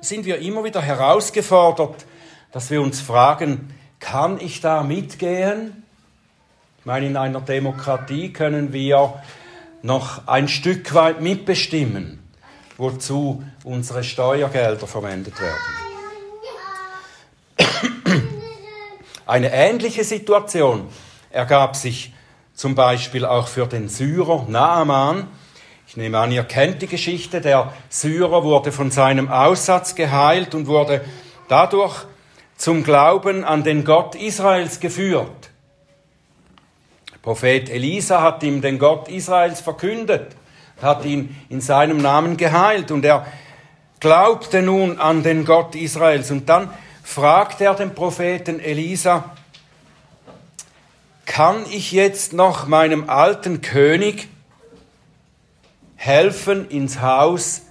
sind 0.00 0.24
wir 0.24 0.38
immer 0.38 0.64
wieder 0.64 0.82
herausgefordert, 0.82 2.04
dass 2.52 2.70
wir 2.70 2.82
uns 2.82 3.00
fragen, 3.00 3.72
kann 4.00 4.40
ich 4.40 4.60
da 4.60 4.82
mitgehen? 4.82 5.84
Ich 6.80 6.86
meine, 6.86 7.06
in 7.06 7.16
einer 7.16 7.40
Demokratie 7.40 8.32
können 8.32 8.72
wir 8.72 9.22
noch 9.82 10.26
ein 10.26 10.48
Stück 10.48 10.94
weit 10.94 11.20
mitbestimmen 11.20 12.23
wozu 12.76 13.44
unsere 13.62 14.02
Steuergelder 14.02 14.86
verwendet 14.86 15.34
werden. 15.40 15.54
Eine 19.26 19.52
ähnliche 19.52 20.04
Situation 20.04 20.88
ergab 21.30 21.76
sich 21.76 22.12
zum 22.54 22.74
Beispiel 22.74 23.24
auch 23.24 23.48
für 23.48 23.66
den 23.66 23.88
Syrer 23.88 24.44
Naaman. 24.48 25.28
Ich 25.86 25.96
nehme 25.96 26.18
an, 26.18 26.30
ihr 26.30 26.44
kennt 26.44 26.82
die 26.82 26.86
Geschichte. 26.86 27.40
Der 27.40 27.72
Syrer 27.88 28.44
wurde 28.44 28.70
von 28.70 28.90
seinem 28.90 29.30
Aussatz 29.30 29.94
geheilt 29.94 30.54
und 30.54 30.66
wurde 30.66 31.04
dadurch 31.48 32.04
zum 32.56 32.84
Glauben 32.84 33.44
an 33.44 33.64
den 33.64 33.84
Gott 33.84 34.14
Israels 34.14 34.78
geführt. 34.80 35.50
Prophet 37.22 37.70
Elisa 37.70 38.20
hat 38.20 38.42
ihm 38.42 38.60
den 38.60 38.78
Gott 38.78 39.08
Israels 39.08 39.60
verkündet 39.60 40.36
hat 40.82 41.04
ihn 41.04 41.34
in 41.48 41.60
seinem 41.60 41.98
Namen 41.98 42.36
geheilt 42.36 42.90
und 42.90 43.04
er 43.04 43.26
glaubte 44.00 44.62
nun 44.62 44.98
an 44.98 45.22
den 45.22 45.44
Gott 45.44 45.74
Israels. 45.74 46.30
Und 46.30 46.48
dann 46.48 46.68
fragt 47.02 47.60
er 47.60 47.74
den 47.74 47.94
Propheten 47.94 48.60
Elisa, 48.60 49.34
kann 51.26 51.64
ich 51.70 51.92
jetzt 51.92 52.32
noch 52.32 52.66
meinem 52.66 53.08
alten 53.08 53.60
König 53.60 54.28
helfen, 55.96 56.68
ins 56.68 57.00
Haus 57.00 57.62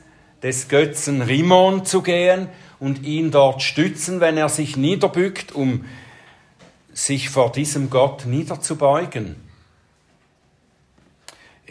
des 0.41 0.67
Götzen 0.67 1.21
Rimon 1.21 1.85
zu 1.85 2.01
gehen 2.01 2.49
und 2.79 3.03
ihn 3.03 3.31
dort 3.31 3.61
stützen, 3.61 4.19
wenn 4.19 4.37
er 4.37 4.49
sich 4.49 4.75
niederbückt, 4.75 5.51
um 5.51 5.85
sich 6.93 7.29
vor 7.29 7.51
diesem 7.51 7.89
Gott 7.89 8.25
niederzubeugen? 8.25 9.35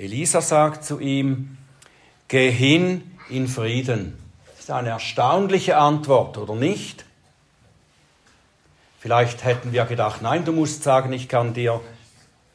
Elisa 0.02 0.40
sagt 0.40 0.84
zu 0.84 0.98
ihm, 0.98 1.56
geh 2.26 2.50
hin 2.50 3.08
in 3.30 3.46
Frieden. 3.46 4.18
Das 4.48 4.58
ist 4.58 4.70
eine 4.72 4.88
erstaunliche 4.88 5.76
Antwort, 5.76 6.38
oder 6.38 6.56
nicht? 6.56 7.04
Vielleicht 8.98 9.44
hätten 9.44 9.72
wir 9.72 9.84
gedacht, 9.84 10.20
nein, 10.20 10.44
du 10.44 10.50
musst 10.50 10.82
sagen, 10.82 11.12
ich 11.12 11.28
kann 11.28 11.54
dir 11.54 11.80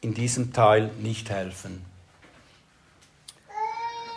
in 0.02 0.12
diesem 0.12 0.52
Teil 0.52 0.90
nicht 0.98 1.30
helfen. 1.30 1.82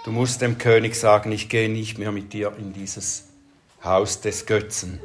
Du 0.04 0.12
musst 0.12 0.42
dem 0.42 0.58
König 0.58 0.96
sagen, 0.96 1.32
ich 1.32 1.48
gehe 1.48 1.70
nicht 1.70 1.98
mehr 2.00 2.12
mit 2.12 2.34
dir 2.34 2.52
in 2.58 2.74
dieses 2.74 3.30
Haus 3.82 4.20
des 4.20 4.46
Götzen. 4.46 5.00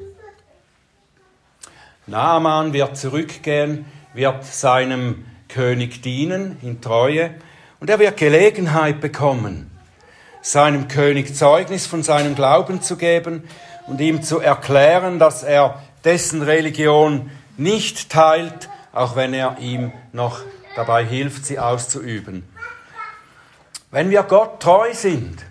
Naaman 2.08 2.72
wird 2.72 2.96
zurückgehen, 2.96 3.84
wird 4.14 4.44
seinem 4.44 5.26
König 5.46 6.02
dienen 6.02 6.56
in 6.62 6.80
Treue 6.80 7.36
und 7.80 7.90
er 7.90 7.98
wird 7.98 8.16
Gelegenheit 8.16 9.00
bekommen, 9.00 9.70
seinem 10.42 10.88
König 10.88 11.34
Zeugnis 11.34 11.86
von 11.86 12.02
seinem 12.02 12.34
Glauben 12.34 12.82
zu 12.82 12.96
geben 12.96 13.48
und 13.86 14.00
ihm 14.00 14.22
zu 14.22 14.40
erklären, 14.40 15.18
dass 15.18 15.42
er 15.42 15.82
dessen 16.04 16.42
Religion 16.42 17.30
nicht 17.56 18.10
teilt, 18.10 18.68
auch 18.92 19.16
wenn 19.16 19.34
er 19.34 19.58
ihm 19.58 19.92
noch 20.12 20.40
dabei 20.74 21.04
hilft, 21.04 21.46
sie 21.46 21.58
auszuüben. 21.58 22.46
Wenn 23.90 24.10
wir 24.10 24.22
Gott 24.22 24.60
treu 24.60 24.92
sind 24.94 25.44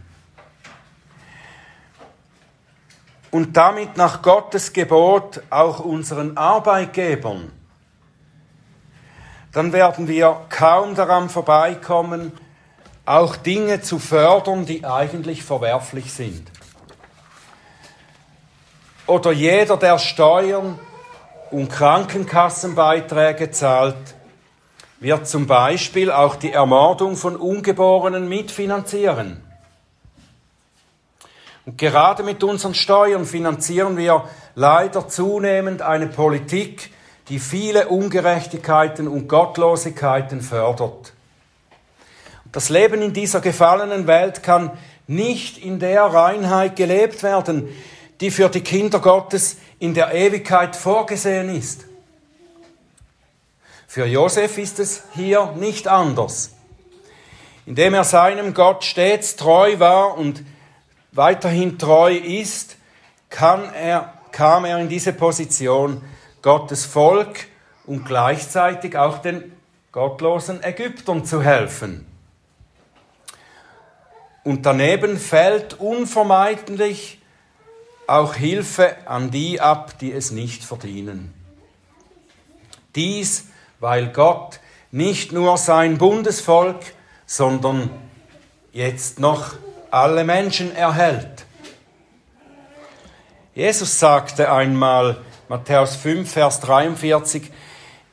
und 3.31 3.57
damit 3.57 3.97
nach 3.97 4.21
Gottes 4.21 4.71
Gebot 4.71 5.41
auch 5.49 5.79
unseren 5.79 6.37
Arbeitgebern 6.37 7.51
dann 9.55 9.71
werden 9.71 10.09
wir 10.09 10.41
kaum 10.49 10.95
daran 10.95 11.29
vorbeikommen, 11.29 12.33
auch 13.05 13.37
Dinge 13.37 13.81
zu 13.81 13.99
fördern, 13.99 14.65
die 14.65 14.83
eigentlich 14.83 15.45
verwerflich 15.45 16.11
sind. 16.11 16.51
Oder 19.07 19.31
jeder, 19.31 19.77
der 19.77 19.97
Steuern 19.97 20.77
und 21.51 21.69
Krankenkassenbeiträge 21.69 23.49
zahlt, 23.51 23.95
wird 24.99 25.25
zum 25.25 25.47
Beispiel 25.47 26.11
auch 26.11 26.35
die 26.35 26.51
Ermordung 26.51 27.15
von 27.15 27.37
Ungeborenen 27.37 28.27
mitfinanzieren. 28.27 29.41
Und 31.65 31.77
gerade 31.77 32.23
mit 32.23 32.43
unseren 32.43 32.73
Steuern 32.73 33.23
finanzieren 33.23 33.95
wir 33.95 34.27
leider 34.55 35.07
zunehmend 35.07 35.81
eine 35.81 36.07
Politik, 36.07 36.91
die 37.29 37.39
viele 37.39 37.87
Ungerechtigkeiten 37.87 39.07
und 39.07 39.27
Gottlosigkeiten 39.27 40.41
fördert. 40.41 41.13
Das 42.51 42.69
Leben 42.69 43.01
in 43.01 43.13
dieser 43.13 43.41
gefallenen 43.41 44.07
Welt 44.07 44.43
kann 44.43 44.71
nicht 45.07 45.57
in 45.57 45.79
der 45.79 46.03
Reinheit 46.03 46.75
gelebt 46.75 47.23
werden, 47.23 47.69
die 48.21 48.31
für 48.31 48.49
die 48.49 48.61
Kinder 48.61 48.99
Gottes 48.99 49.57
in 49.79 49.93
der 49.93 50.13
Ewigkeit 50.13 50.75
vorgesehen 50.75 51.49
ist. 51.49 51.85
Für 53.87 54.05
Josef 54.05 54.57
ist 54.57 54.79
es 54.79 55.03
hier 55.13 55.53
nicht 55.57 55.87
anders. 55.87 56.51
Indem 57.65 57.93
er 57.93 58.03
seinem 58.03 58.53
Gott 58.53 58.83
stets 58.83 59.35
treu 59.35 59.79
war 59.79 60.17
und 60.17 60.43
weiterhin 61.11 61.79
treu 61.79 62.15
ist, 62.15 62.77
er, 63.29 64.13
kam 64.31 64.65
er 64.65 64.79
in 64.79 64.89
diese 64.89 65.13
Position, 65.13 66.01
Gottes 66.45 66.85
Volk 66.85 67.47
und 67.87 68.05
gleichzeitig 68.05 68.95
auch 68.95 69.17
den 69.17 69.51
gottlosen 69.91 70.63
Ägyptern 70.63 71.25
zu 71.25 71.41
helfen. 71.41 72.05
Und 74.43 74.63
daneben 74.67 75.17
fällt 75.17 75.79
unvermeidlich 75.79 77.19
auch 78.05 78.35
Hilfe 78.35 78.95
an 79.07 79.31
die 79.31 79.59
ab, 79.59 79.97
die 79.97 80.11
es 80.11 80.29
nicht 80.29 80.63
verdienen. 80.63 81.33
Dies, 82.93 83.47
weil 83.79 84.09
Gott 84.09 84.59
nicht 84.91 85.31
nur 85.31 85.57
sein 85.57 85.97
Bundesvolk, 85.97 86.93
sondern 87.25 87.89
jetzt 88.71 89.19
noch 89.19 89.55
alle 89.89 90.23
Menschen 90.23 90.75
erhält. 90.75 91.47
Jesus 93.55 93.99
sagte 93.99 94.51
einmal, 94.51 95.24
Matthäus 95.47 95.95
5, 95.97 96.31
Vers 96.31 96.59
43. 96.61 97.51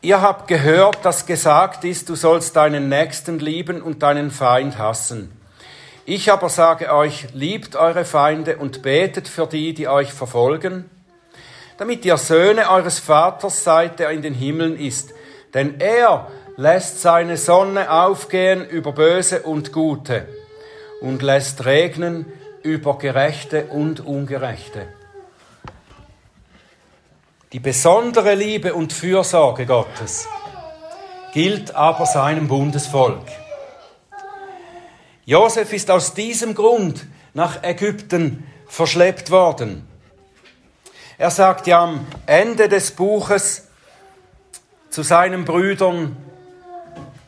Ihr 0.02 0.20
habt 0.20 0.48
gehört, 0.48 1.02
dass 1.02 1.24
gesagt 1.24 1.82
ist, 1.82 2.10
du 2.10 2.14
sollst 2.14 2.56
deinen 2.56 2.90
Nächsten 2.90 3.38
lieben 3.38 3.80
und 3.80 4.02
deinen 4.02 4.30
Feind 4.30 4.76
hassen. 4.76 5.32
Ich 6.04 6.30
aber 6.30 6.50
sage 6.50 6.92
euch, 6.92 7.28
liebt 7.32 7.74
eure 7.74 8.04
Feinde 8.04 8.58
und 8.58 8.82
betet 8.82 9.28
für 9.28 9.46
die, 9.46 9.72
die 9.72 9.88
euch 9.88 10.12
verfolgen, 10.12 10.90
damit 11.78 12.04
ihr 12.04 12.18
Söhne 12.18 12.68
eures 12.68 12.98
Vaters 12.98 13.64
seid, 13.64 13.98
der 13.98 14.10
in 14.10 14.20
den 14.20 14.34
Himmeln 14.34 14.76
ist. 14.76 15.14
Denn 15.54 15.80
er 15.80 16.30
lässt 16.58 17.00
seine 17.00 17.38
Sonne 17.38 17.90
aufgehen 17.90 18.68
über 18.68 18.92
Böse 18.92 19.40
und 19.40 19.72
Gute 19.72 20.28
und 21.00 21.22
lässt 21.22 21.64
regnen 21.64 22.26
über 22.62 22.98
Gerechte 22.98 23.68
und 23.70 24.00
Ungerechte. 24.00 24.86
Die 27.52 27.60
besondere 27.60 28.34
Liebe 28.34 28.72
und 28.72 28.94
Fürsorge 28.94 29.66
Gottes 29.66 30.26
gilt 31.34 31.74
aber 31.74 32.06
seinem 32.06 32.48
Bundesvolk. 32.48 33.26
Josef 35.26 35.70
ist 35.74 35.90
aus 35.90 36.14
diesem 36.14 36.54
Grund 36.54 37.06
nach 37.34 37.62
Ägypten 37.62 38.46
verschleppt 38.66 39.30
worden. 39.30 39.86
Er 41.18 41.30
sagt 41.30 41.66
ja 41.66 41.84
am 41.84 42.06
Ende 42.24 42.70
des 42.70 42.92
Buches 42.92 43.68
zu 44.88 45.02
seinen 45.02 45.44
Brüdern, 45.44 46.16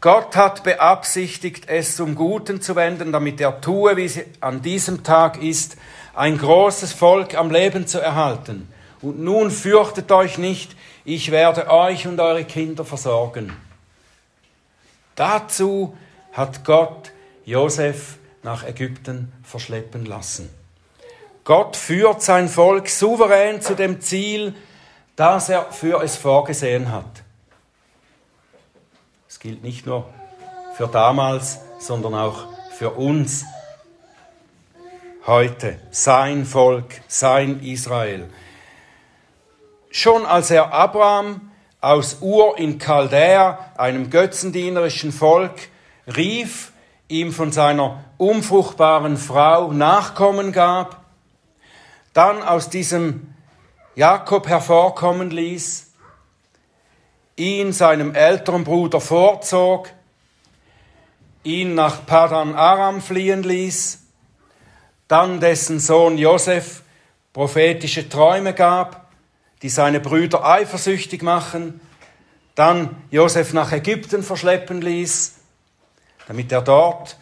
Gott 0.01 0.37
hat 0.37 0.65
beabsichtigt, 0.65 1.69
es 1.69 1.97
zum 1.97 2.15
Guten 2.15 2.63
zu 2.63 2.77
wenden, 2.77 3.13
damit 3.13 3.43
er 3.43 3.61
tue, 3.61 3.97
wie 3.99 4.07
es 4.07 4.19
an 4.41 4.63
diesem 4.63 5.03
Tag 5.03 5.43
ist, 5.43 5.77
ein 6.15 6.39
großes 6.39 6.95
Volk 6.95 7.35
am 7.35 7.51
Leben 7.51 7.87
zu 7.87 8.01
erhalten. 8.01 8.71
Und 9.05 9.21
nun 9.21 9.51
fürchtet 9.51 10.11
euch 10.11 10.39
nicht, 10.39 10.75
ich 11.05 11.31
werde 11.31 11.71
euch 11.71 12.07
und 12.07 12.19
eure 12.21 12.45
Kinder 12.45 12.87
versorgen. 12.87 13.55
Dazu 15.15 15.95
hat 16.33 16.65
Gott 16.65 17.13
Josef 17.45 18.17
nach 18.43 18.65
Ägypten 18.67 19.31
verschleppen 19.43 20.07
lassen. 20.07 20.49
Gott 21.45 21.77
führt 21.77 22.23
sein 22.23 22.49
Volk 22.49 22.89
souverän 22.89 23.61
zu 23.61 23.75
dem 23.75 24.01
Ziel, 24.01 24.55
das 25.17 25.51
er 25.51 25.71
für 25.71 26.03
es 26.03 26.17
vorgesehen 26.17 26.91
hat. 26.91 27.23
Es 29.29 29.39
gilt 29.39 29.63
nicht 29.63 29.85
nur 29.85 30.09
für 30.79 30.89
damals, 30.89 31.59
sondern 31.79 32.15
auch 32.15 32.47
für 32.79 32.93
uns 32.93 33.45
heute. 35.27 35.79
Sein 35.91 36.47
Volk, 36.47 37.03
sein 37.07 37.61
Israel. 37.63 38.31
Schon 39.97 40.27
als 40.27 40.51
er 40.51 40.73
Abraham 40.73 41.53
aus 41.81 42.17
Ur 42.21 42.59
in 42.59 42.81
Chaldea, 42.81 43.71
einem 43.79 44.11
götzendienerischen 44.11 45.13
Volk, 45.13 45.69
rief, 46.17 46.73
ihm 47.07 47.31
von 47.33 47.53
seiner 47.53 48.03
unfruchtbaren 48.17 49.17
Frau 49.17 49.71
Nachkommen 49.71 50.51
gab, 50.51 51.05
dann 52.13 52.43
aus 52.43 52.71
diesem 52.71 53.35
Jakob 53.95 54.49
hervorkommen 54.49 55.31
ließ, 55.31 55.93
ihn 57.37 57.73
seinem 57.73 58.17
älteren 58.17 58.65
Bruder 58.65 59.01
vorzog, 59.01 59.91
ihn 61.45 61.77
nach 61.77 62.05
Padan 62.05 62.57
Aram 62.57 63.01
fliehen 63.01 63.45
ließ, 63.45 64.03
dann 65.07 65.39
dessen 65.39 65.79
Sohn 65.79 66.19
Josef 66.19 66.83
prophetische 67.33 68.09
Träume 68.09 68.55
gab, 68.55 69.04
die 69.65 69.71
seine 69.71 69.99
Brüder 69.99 70.45
eifersüchtig 70.45 71.23
machen, 71.23 71.81
dann 72.55 72.97
Josef 73.11 73.55
nach 73.55 73.73
Ägypten 73.73 74.23
verschleppen 74.23 74.83
ließ, 74.83 75.37
damit 76.29 76.53
er 76.53 76.61
dort 76.61 77.17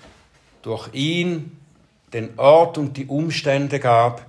durch 0.62 0.92
ihn 0.92 1.56
den 2.12 2.36
Ort 2.40 2.78
und 2.78 2.96
die 2.96 3.06
Umstände 3.06 3.78
gab, 3.78 4.26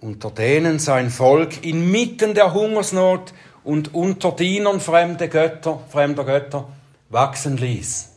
unter 0.00 0.32
denen 0.32 0.80
sein 0.80 1.10
Volk 1.10 1.64
inmitten 1.64 2.34
der 2.34 2.54
Hungersnot 2.54 3.32
und 3.62 3.94
unter 3.94 4.32
Dienern 4.32 4.80
fremde 4.80 5.28
Götter, 5.28 5.78
fremder 5.90 6.24
Götter 6.24 6.68
wachsen 7.08 7.56
ließ. 7.56 8.14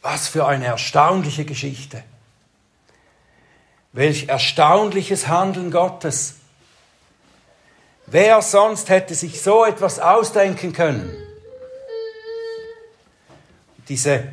Was 0.00 0.28
für 0.28 0.46
eine 0.46 0.64
erstaunliche 0.64 1.44
Geschichte. 1.44 2.04
Welch 3.92 4.28
erstaunliches 4.28 5.28
Handeln 5.28 5.70
Gottes. 5.70 6.36
Wer 8.06 8.42
sonst 8.42 8.90
hätte 8.90 9.14
sich 9.14 9.40
so 9.40 9.64
etwas 9.64 9.98
ausdenken 9.98 10.72
können? 10.72 11.10
Diese 13.88 14.24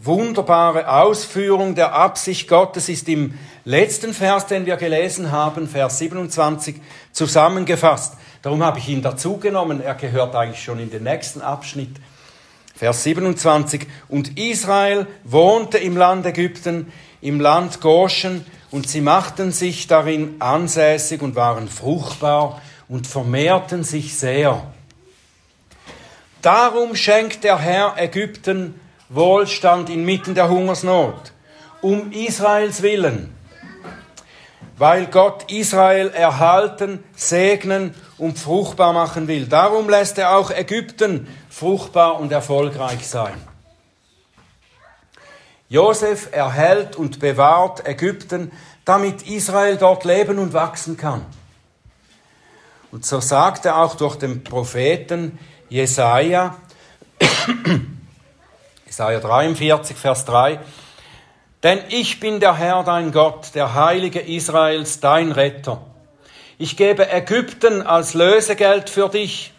wunderbare 0.00 0.88
Ausführung 0.90 1.74
der 1.74 1.92
Absicht 1.92 2.48
Gottes 2.48 2.88
ist 2.88 3.08
im 3.08 3.38
letzten 3.64 4.14
Vers, 4.14 4.46
den 4.46 4.64
wir 4.64 4.76
gelesen 4.76 5.30
haben, 5.32 5.68
Vers 5.68 5.98
27, 5.98 6.76
zusammengefasst. 7.12 8.14
Darum 8.42 8.62
habe 8.62 8.78
ich 8.78 8.88
ihn 8.88 9.02
dazugenommen. 9.02 9.82
Er 9.82 9.94
gehört 9.94 10.34
eigentlich 10.34 10.62
schon 10.62 10.78
in 10.78 10.90
den 10.90 11.02
nächsten 11.02 11.42
Abschnitt. 11.42 11.96
Vers 12.74 13.02
27. 13.02 13.86
Und 14.08 14.38
Israel 14.38 15.06
wohnte 15.24 15.78
im 15.78 15.96
Land 15.96 16.24
Ägypten, 16.24 16.92
im 17.20 17.40
Land 17.40 17.80
Goshen, 17.80 18.46
und 18.70 18.88
sie 18.88 19.00
machten 19.00 19.50
sich 19.50 19.86
darin 19.86 20.36
ansässig 20.40 21.22
und 21.22 21.34
waren 21.34 21.68
fruchtbar 21.68 22.60
und 22.88 23.06
vermehrten 23.06 23.84
sich 23.84 24.18
sehr. 24.18 24.62
Darum 26.42 26.94
schenkt 26.94 27.44
der 27.44 27.58
Herr 27.58 27.94
Ägypten 27.98 28.80
Wohlstand 29.08 29.88
inmitten 29.88 30.34
der 30.34 30.48
Hungersnot, 30.48 31.32
um 31.80 32.12
Israels 32.12 32.82
willen, 32.82 33.34
weil 34.76 35.06
Gott 35.06 35.50
Israel 35.50 36.10
erhalten, 36.10 37.02
segnen 37.16 37.94
und 38.18 38.38
fruchtbar 38.38 38.92
machen 38.92 39.26
will. 39.26 39.46
Darum 39.46 39.88
lässt 39.88 40.18
er 40.18 40.36
auch 40.36 40.50
Ägypten 40.50 41.26
fruchtbar 41.48 42.20
und 42.20 42.32
erfolgreich 42.32 43.08
sein. 43.08 43.34
Josef 45.70 46.28
erhält 46.32 46.96
und 46.96 47.18
bewahrt 47.18 47.86
Ägypten, 47.86 48.52
damit 48.84 49.28
Israel 49.28 49.76
dort 49.76 50.04
leben 50.04 50.38
und 50.38 50.52
wachsen 50.52 50.96
kann. 50.96 51.24
Und 52.90 53.04
so 53.04 53.20
sagt 53.20 53.66
er 53.66 53.78
auch 53.78 53.96
durch 53.96 54.16
den 54.16 54.42
Propheten 54.42 55.38
Jesaja, 55.68 56.56
Jesaja 58.86 59.20
43, 59.20 59.96
Vers 59.96 60.24
3, 60.24 60.58
denn 61.62 61.80
ich 61.90 62.20
bin 62.20 62.40
der 62.40 62.56
Herr 62.56 62.84
dein 62.84 63.12
Gott, 63.12 63.54
der 63.54 63.74
Heilige 63.74 64.20
Israels, 64.20 65.00
dein 65.00 65.32
Retter. 65.32 65.82
Ich 66.56 66.76
gebe 66.76 67.10
Ägypten 67.10 67.82
als 67.82 68.14
Lösegeld 68.14 68.88
für 68.88 69.08
dich, 69.08 69.52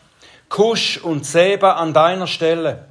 Kusch 0.49 0.97
und 0.97 1.25
Seba 1.25 1.73
an 1.73 1.93
deiner 1.93 2.27
Stelle. 2.27 2.85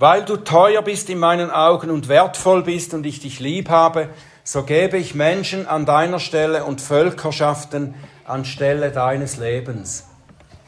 Weil 0.00 0.24
du 0.24 0.38
teuer 0.38 0.82
bist 0.82 1.08
in 1.08 1.18
meinen 1.18 1.50
Augen 1.52 1.90
und 1.90 2.08
wertvoll 2.08 2.64
bist 2.64 2.94
und 2.94 3.06
ich 3.06 3.20
dich 3.20 3.38
lieb 3.38 3.68
habe, 3.68 4.08
so 4.42 4.64
gebe 4.64 4.98
ich 4.98 5.14
Menschen 5.14 5.68
an 5.68 5.86
deiner 5.86 6.18
Stelle 6.18 6.64
und 6.64 6.80
Völkerschaften 6.80 7.94
anstelle 8.24 8.90
deines 8.90 9.36
Lebens. 9.36 10.04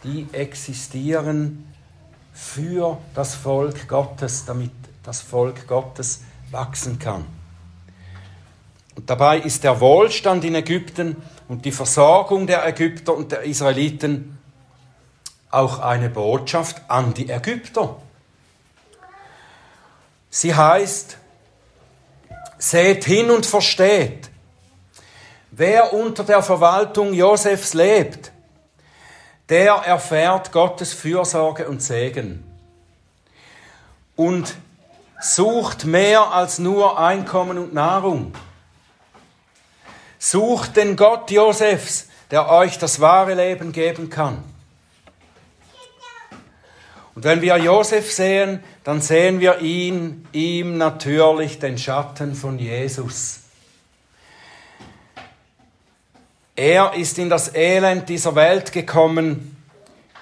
Die 0.02 0.26
existieren 0.32 1.72
für 2.32 2.98
das 3.14 3.34
Volk 3.34 3.88
Gottes, 3.88 4.44
damit 4.44 4.72
das 5.02 5.20
Volk 5.20 5.66
Gottes 5.66 6.22
wachsen 6.50 6.98
kann. 6.98 7.24
Und 8.96 9.10
dabei 9.10 9.38
ist 9.38 9.64
der 9.64 9.80
Wohlstand 9.80 10.44
in 10.44 10.54
Ägypten 10.54 11.16
und 11.48 11.64
die 11.64 11.72
Versorgung 11.72 12.46
der 12.46 12.66
Ägypter 12.66 13.14
und 13.14 13.32
der 13.32 13.42
Israeliten 13.42 14.38
auch 15.50 15.78
eine 15.78 16.10
Botschaft 16.10 16.82
an 16.88 17.14
die 17.14 17.30
Ägypter. 17.30 17.96
Sie 20.30 20.54
heißt, 20.54 21.16
seht 22.58 23.04
hin 23.04 23.30
und 23.30 23.46
versteht, 23.46 24.30
Wer 25.56 25.92
unter 25.92 26.24
der 26.24 26.42
Verwaltung 26.42 27.14
Josefs 27.14 27.74
lebt, 27.74 28.32
der 29.48 29.74
erfährt 29.74 30.50
Gottes 30.50 30.92
Fürsorge 30.92 31.68
und 31.68 31.80
Segen 31.80 32.42
und 34.16 34.56
sucht 35.20 35.84
mehr 35.84 36.32
als 36.32 36.58
nur 36.58 36.98
Einkommen 36.98 37.58
und 37.58 37.72
Nahrung. 37.72 38.34
Sucht 40.18 40.76
den 40.76 40.96
Gott 40.96 41.30
Josefs, 41.30 42.08
der 42.32 42.50
euch 42.50 42.78
das 42.78 42.98
wahre 42.98 43.34
Leben 43.34 43.70
geben 43.70 44.10
kann. 44.10 44.42
Und 47.14 47.22
wenn 47.22 47.42
wir 47.42 47.56
Josef 47.58 48.12
sehen, 48.12 48.64
dann 48.82 49.00
sehen 49.00 49.38
wir 49.38 49.60
ihn, 49.60 50.26
ihm 50.32 50.78
natürlich 50.78 51.60
den 51.60 51.78
Schatten 51.78 52.34
von 52.34 52.58
Jesus. 52.58 53.43
Er 56.56 56.94
ist 56.94 57.18
in 57.18 57.28
das 57.28 57.54
Elend 57.54 58.08
dieser 58.08 58.36
Welt 58.36 58.72
gekommen, 58.72 59.56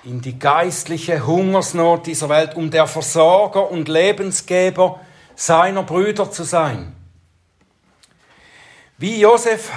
in 0.02 0.22
die 0.22 0.38
geistliche 0.38 1.26
Hungersnot 1.26 2.06
dieser 2.06 2.28
Welt, 2.28 2.56
um 2.56 2.70
der 2.70 2.86
Versorger 2.86 3.70
und 3.70 3.88
Lebensgeber 3.88 5.00
seiner 5.34 5.82
Brüder 5.82 6.30
zu 6.30 6.44
sein. 6.44 6.94
Wie 8.96 9.20
Josef 9.20 9.70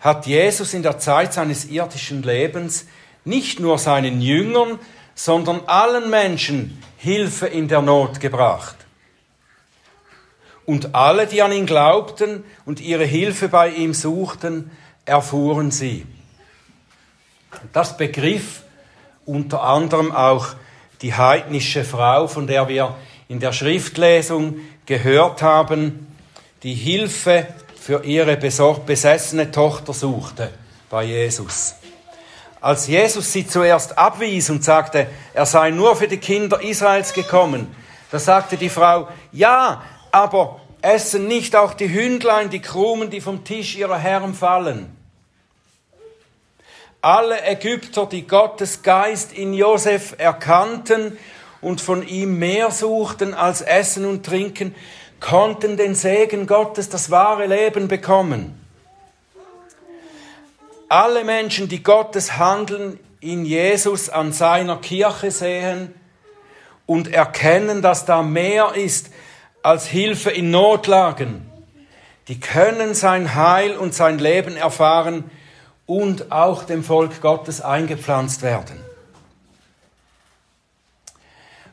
hat 0.00 0.26
Jesus 0.26 0.74
in 0.74 0.82
der 0.82 0.98
Zeit 0.98 1.32
seines 1.32 1.64
irdischen 1.64 2.22
Lebens 2.22 2.86
nicht 3.24 3.60
nur 3.60 3.78
seinen 3.78 4.20
Jüngern, 4.20 4.78
sondern 5.14 5.62
allen 5.66 6.10
Menschen 6.10 6.82
Hilfe 6.98 7.46
in 7.46 7.66
der 7.66 7.82
Not 7.82 8.20
gebracht. 8.20 8.76
Und 10.66 10.94
alle, 10.94 11.26
die 11.26 11.40
an 11.40 11.50
ihn 11.50 11.66
glaubten 11.66 12.44
und 12.66 12.80
ihre 12.80 13.04
Hilfe 13.04 13.48
bei 13.48 13.70
ihm 13.70 13.94
suchten, 13.94 14.70
erfuhren 15.08 15.70
sie. 15.70 16.06
Das 17.72 17.96
begriff 17.96 18.62
unter 19.24 19.62
anderem 19.62 20.12
auch 20.12 20.48
die 21.02 21.14
heidnische 21.14 21.84
Frau, 21.84 22.28
von 22.28 22.46
der 22.46 22.68
wir 22.68 22.96
in 23.28 23.40
der 23.40 23.52
Schriftlesung 23.52 24.56
gehört 24.86 25.42
haben, 25.42 26.06
die 26.62 26.74
Hilfe 26.74 27.46
für 27.78 28.04
ihre 28.04 28.36
besessene 28.36 29.50
Tochter 29.50 29.92
suchte 29.92 30.50
bei 30.90 31.04
Jesus. 31.04 31.74
Als 32.60 32.88
Jesus 32.88 33.32
sie 33.32 33.46
zuerst 33.46 33.96
abwies 33.96 34.50
und 34.50 34.64
sagte, 34.64 35.06
er 35.32 35.46
sei 35.46 35.70
nur 35.70 35.94
für 35.94 36.08
die 36.08 36.16
Kinder 36.16 36.60
Israels 36.60 37.12
gekommen, 37.12 37.74
da 38.10 38.18
sagte 38.18 38.56
die 38.56 38.68
Frau, 38.68 39.08
ja, 39.32 39.82
aber 40.10 40.60
essen 40.80 41.28
nicht 41.28 41.54
auch 41.54 41.74
die 41.74 41.92
Hündlein 41.92 42.50
die 42.50 42.60
Krumen, 42.60 43.10
die 43.10 43.20
vom 43.20 43.44
Tisch 43.44 43.76
ihrer 43.76 43.98
Herren 43.98 44.34
fallen. 44.34 44.97
Alle 47.00 47.44
Ägypter, 47.44 48.06
die 48.06 48.26
Gottes 48.26 48.82
Geist 48.82 49.32
in 49.32 49.54
Josef 49.54 50.16
erkannten 50.18 51.16
und 51.60 51.80
von 51.80 52.06
ihm 52.06 52.40
mehr 52.40 52.72
suchten 52.72 53.34
als 53.34 53.60
Essen 53.60 54.04
und 54.04 54.26
Trinken, 54.26 54.74
konnten 55.20 55.76
den 55.76 55.94
Segen 55.94 56.46
Gottes, 56.48 56.88
das 56.88 57.10
wahre 57.10 57.46
Leben 57.46 57.86
bekommen. 57.86 58.60
Alle 60.88 61.22
Menschen, 61.22 61.68
die 61.68 61.82
Gottes 61.84 62.36
Handeln 62.36 62.98
in 63.20 63.44
Jesus 63.44 64.08
an 64.08 64.32
seiner 64.32 64.78
Kirche 64.78 65.30
sehen 65.30 65.94
und 66.86 67.12
erkennen, 67.12 67.80
dass 67.80 68.06
da 68.06 68.22
mehr 68.22 68.74
ist 68.74 69.10
als 69.62 69.86
Hilfe 69.86 70.30
in 70.30 70.50
Notlagen, 70.50 71.48
die 72.26 72.40
können 72.40 72.94
sein 72.94 73.34
Heil 73.34 73.76
und 73.76 73.94
sein 73.94 74.18
Leben 74.18 74.56
erfahren 74.56 75.30
und 75.88 76.30
auch 76.30 76.64
dem 76.64 76.84
Volk 76.84 77.22
Gottes 77.22 77.62
eingepflanzt 77.62 78.42
werden. 78.42 78.78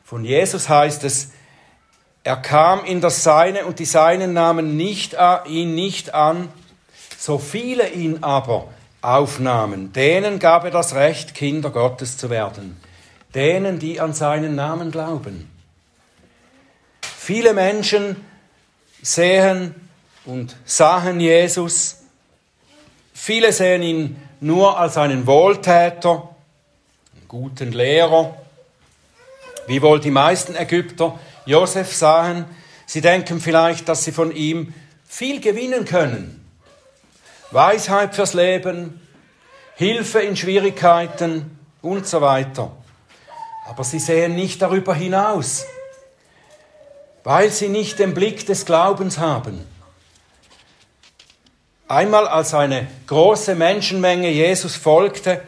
Von 0.02 0.24
Jesus 0.24 0.68
heißt 0.68 1.04
es, 1.04 1.32
er 2.24 2.36
kam 2.38 2.84
in 2.84 3.00
das 3.00 3.22
Seine 3.22 3.66
und 3.66 3.78
die 3.78 3.84
Seinen 3.84 4.32
nahmen 4.32 4.76
nicht, 4.76 5.16
ihn 5.46 5.74
nicht 5.74 6.14
an, 6.14 6.48
so 7.18 7.38
viele 7.38 7.90
ihn 7.90 8.24
aber 8.24 8.68
aufnahmen, 9.02 9.92
denen 9.92 10.38
gab 10.38 10.64
er 10.64 10.70
das 10.70 10.94
Recht, 10.94 11.34
Kinder 11.34 11.70
Gottes 11.70 12.16
zu 12.16 12.30
werden, 12.30 12.80
denen, 13.34 13.78
die 13.78 14.00
an 14.00 14.14
seinen 14.14 14.54
Namen 14.54 14.90
glauben. 14.90 15.50
Viele 17.02 17.52
Menschen 17.52 18.16
sehen 19.02 19.74
und 20.24 20.56
sahen 20.64 21.20
Jesus, 21.20 22.05
viele 23.16 23.52
sehen 23.52 23.82
ihn 23.82 24.22
nur 24.40 24.78
als 24.78 24.98
einen 24.98 25.26
Wohltäter, 25.26 26.28
einen 27.14 27.28
guten 27.28 27.72
Lehrer, 27.72 28.36
wie 29.66 29.82
wohl 29.82 29.98
die 29.98 30.10
meisten 30.10 30.54
Ägypter 30.54 31.18
Josef 31.46 31.94
sahen, 31.94 32.44
sie 32.84 33.00
denken 33.00 33.40
vielleicht, 33.40 33.88
dass 33.88 34.04
sie 34.04 34.12
von 34.12 34.30
ihm 34.32 34.74
viel 35.08 35.40
gewinnen 35.40 35.86
können. 35.86 36.44
Weisheit 37.50 38.14
fürs 38.14 38.34
Leben, 38.34 39.00
Hilfe 39.76 40.20
in 40.20 40.36
Schwierigkeiten 40.36 41.58
und 41.82 42.06
so 42.06 42.20
weiter. 42.20 42.70
Aber 43.66 43.82
sie 43.82 43.98
sehen 43.98 44.36
nicht 44.36 44.60
darüber 44.62 44.94
hinaus, 44.94 45.64
weil 47.24 47.50
sie 47.50 47.68
nicht 47.68 47.98
den 47.98 48.14
Blick 48.14 48.46
des 48.46 48.66
Glaubens 48.66 49.18
haben. 49.18 49.75
Einmal 51.88 52.26
als 52.26 52.52
eine 52.52 52.88
große 53.06 53.54
Menschenmenge 53.54 54.28
Jesus 54.28 54.74
folgte, 54.74 55.40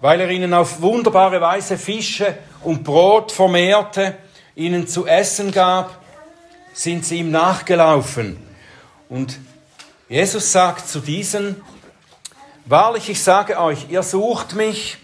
weil 0.00 0.20
er 0.20 0.30
ihnen 0.30 0.54
auf 0.54 0.80
wunderbare 0.80 1.40
Weise 1.40 1.76
Fische 1.76 2.36
und 2.62 2.82
Brot 2.82 3.30
vermehrte, 3.30 4.16
ihnen 4.54 4.88
zu 4.88 5.06
essen 5.06 5.52
gab, 5.52 5.98
sind 6.72 7.04
sie 7.04 7.18
ihm 7.18 7.30
nachgelaufen. 7.30 8.38
Und 9.10 9.38
Jesus 10.08 10.50
sagt 10.50 10.88
zu 10.88 11.00
diesen, 11.00 11.62
Wahrlich, 12.64 13.10
ich 13.10 13.22
sage 13.22 13.58
euch, 13.58 13.90
ihr 13.90 14.04
sucht 14.04 14.54
mich 14.54 14.98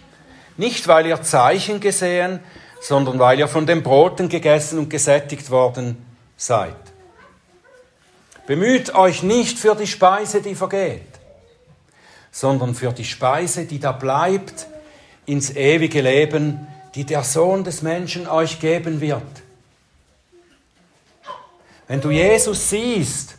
nicht, 0.55 0.87
weil 0.87 1.05
ihr 1.05 1.21
Zeichen 1.21 1.81
gesehen, 1.81 2.39
sondern 2.81 3.19
weil 3.19 3.37
ihr 3.37 3.49
von 3.49 3.67
den 3.67 3.83
Broten 3.83 4.29
gegessen 4.29 4.79
und 4.79 4.89
gesättigt 4.89 5.51
worden 5.51 6.03
seid. 6.37 6.88
Bemüht 8.49 8.95
euch 8.95 9.21
nicht 9.21 9.59
für 9.59 9.75
die 9.75 9.85
Speise, 9.85 10.41
die 10.41 10.55
vergeht, 10.55 11.05
sondern 12.31 12.73
für 12.73 12.91
die 12.91 13.05
Speise, 13.05 13.65
die 13.65 13.79
da 13.79 13.91
bleibt 13.91 14.65
ins 15.27 15.55
ewige 15.55 16.01
Leben, 16.01 16.65
die 16.95 17.03
der 17.03 17.23
Sohn 17.23 17.63
des 17.63 17.83
Menschen 17.83 18.27
euch 18.27 18.59
geben 18.59 19.01
wird. 19.01 19.21
Wenn 21.87 22.01
du 22.01 22.09
Jesus 22.09 22.71
siehst, 22.71 23.35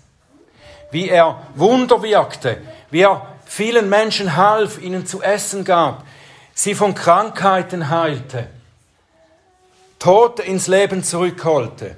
wie 0.92 1.08
er 1.08 1.44
Wunder 1.56 2.00
wirkte, 2.04 2.58
wie 2.92 3.00
er 3.00 3.34
vielen 3.46 3.88
Menschen 3.88 4.36
half, 4.36 4.80
ihnen 4.80 5.06
zu 5.06 5.22
essen 5.22 5.64
gab, 5.64 6.06
sie 6.54 6.76
von 6.76 6.94
Krankheiten 6.94 7.90
heilte, 7.90 8.46
Tote 9.98 10.42
ins 10.42 10.68
Leben 10.68 11.02
zurückholte. 11.02 11.96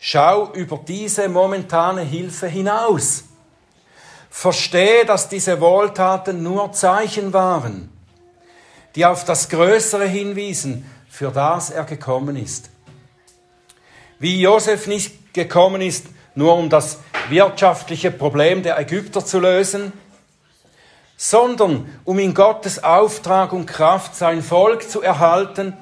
Schau 0.00 0.52
über 0.54 0.78
diese 0.78 1.28
momentane 1.28 2.02
Hilfe 2.02 2.48
hinaus. 2.48 3.22
Verstehe, 4.28 5.04
dass 5.04 5.28
diese 5.28 5.60
Wohltaten 5.60 6.42
nur 6.42 6.72
Zeichen 6.72 7.32
waren 7.32 7.90
die 8.94 9.06
auf 9.06 9.24
das 9.24 9.48
Größere 9.48 10.06
hinwiesen, 10.06 10.84
für 11.08 11.30
das 11.30 11.70
er 11.70 11.84
gekommen 11.84 12.36
ist. 12.36 12.70
Wie 14.18 14.40
Josef 14.40 14.86
nicht 14.86 15.32
gekommen 15.32 15.80
ist, 15.80 16.06
nur 16.34 16.56
um 16.56 16.68
das 16.68 16.98
wirtschaftliche 17.28 18.10
Problem 18.10 18.62
der 18.62 18.78
Ägypter 18.78 19.24
zu 19.24 19.38
lösen, 19.38 19.92
sondern 21.16 21.88
um 22.04 22.18
in 22.18 22.34
Gottes 22.34 22.82
Auftrag 22.82 23.52
und 23.52 23.66
Kraft 23.66 24.16
sein 24.16 24.42
Volk 24.42 24.88
zu 24.88 25.02
erhalten, 25.02 25.76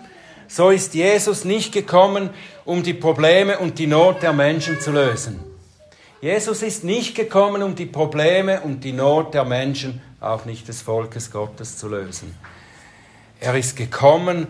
so 0.46 0.70
ist 0.70 0.94
Jesus 0.94 1.44
nicht 1.44 1.72
gekommen, 1.72 2.30
um 2.68 2.82
die 2.82 2.92
Probleme 2.92 3.58
und 3.58 3.78
die 3.78 3.86
Not 3.86 4.22
der 4.22 4.34
Menschen 4.34 4.78
zu 4.78 4.92
lösen. 4.92 5.40
Jesus 6.20 6.60
ist 6.60 6.84
nicht 6.84 7.14
gekommen, 7.14 7.62
um 7.62 7.74
die 7.74 7.86
Probleme 7.86 8.60
und 8.60 8.84
die 8.84 8.92
Not 8.92 9.32
der 9.32 9.46
Menschen, 9.46 10.02
auch 10.20 10.44
nicht 10.44 10.68
des 10.68 10.82
Volkes 10.82 11.30
Gottes, 11.30 11.78
zu 11.78 11.88
lösen. 11.88 12.36
Er 13.40 13.54
ist 13.54 13.74
gekommen, 13.74 14.48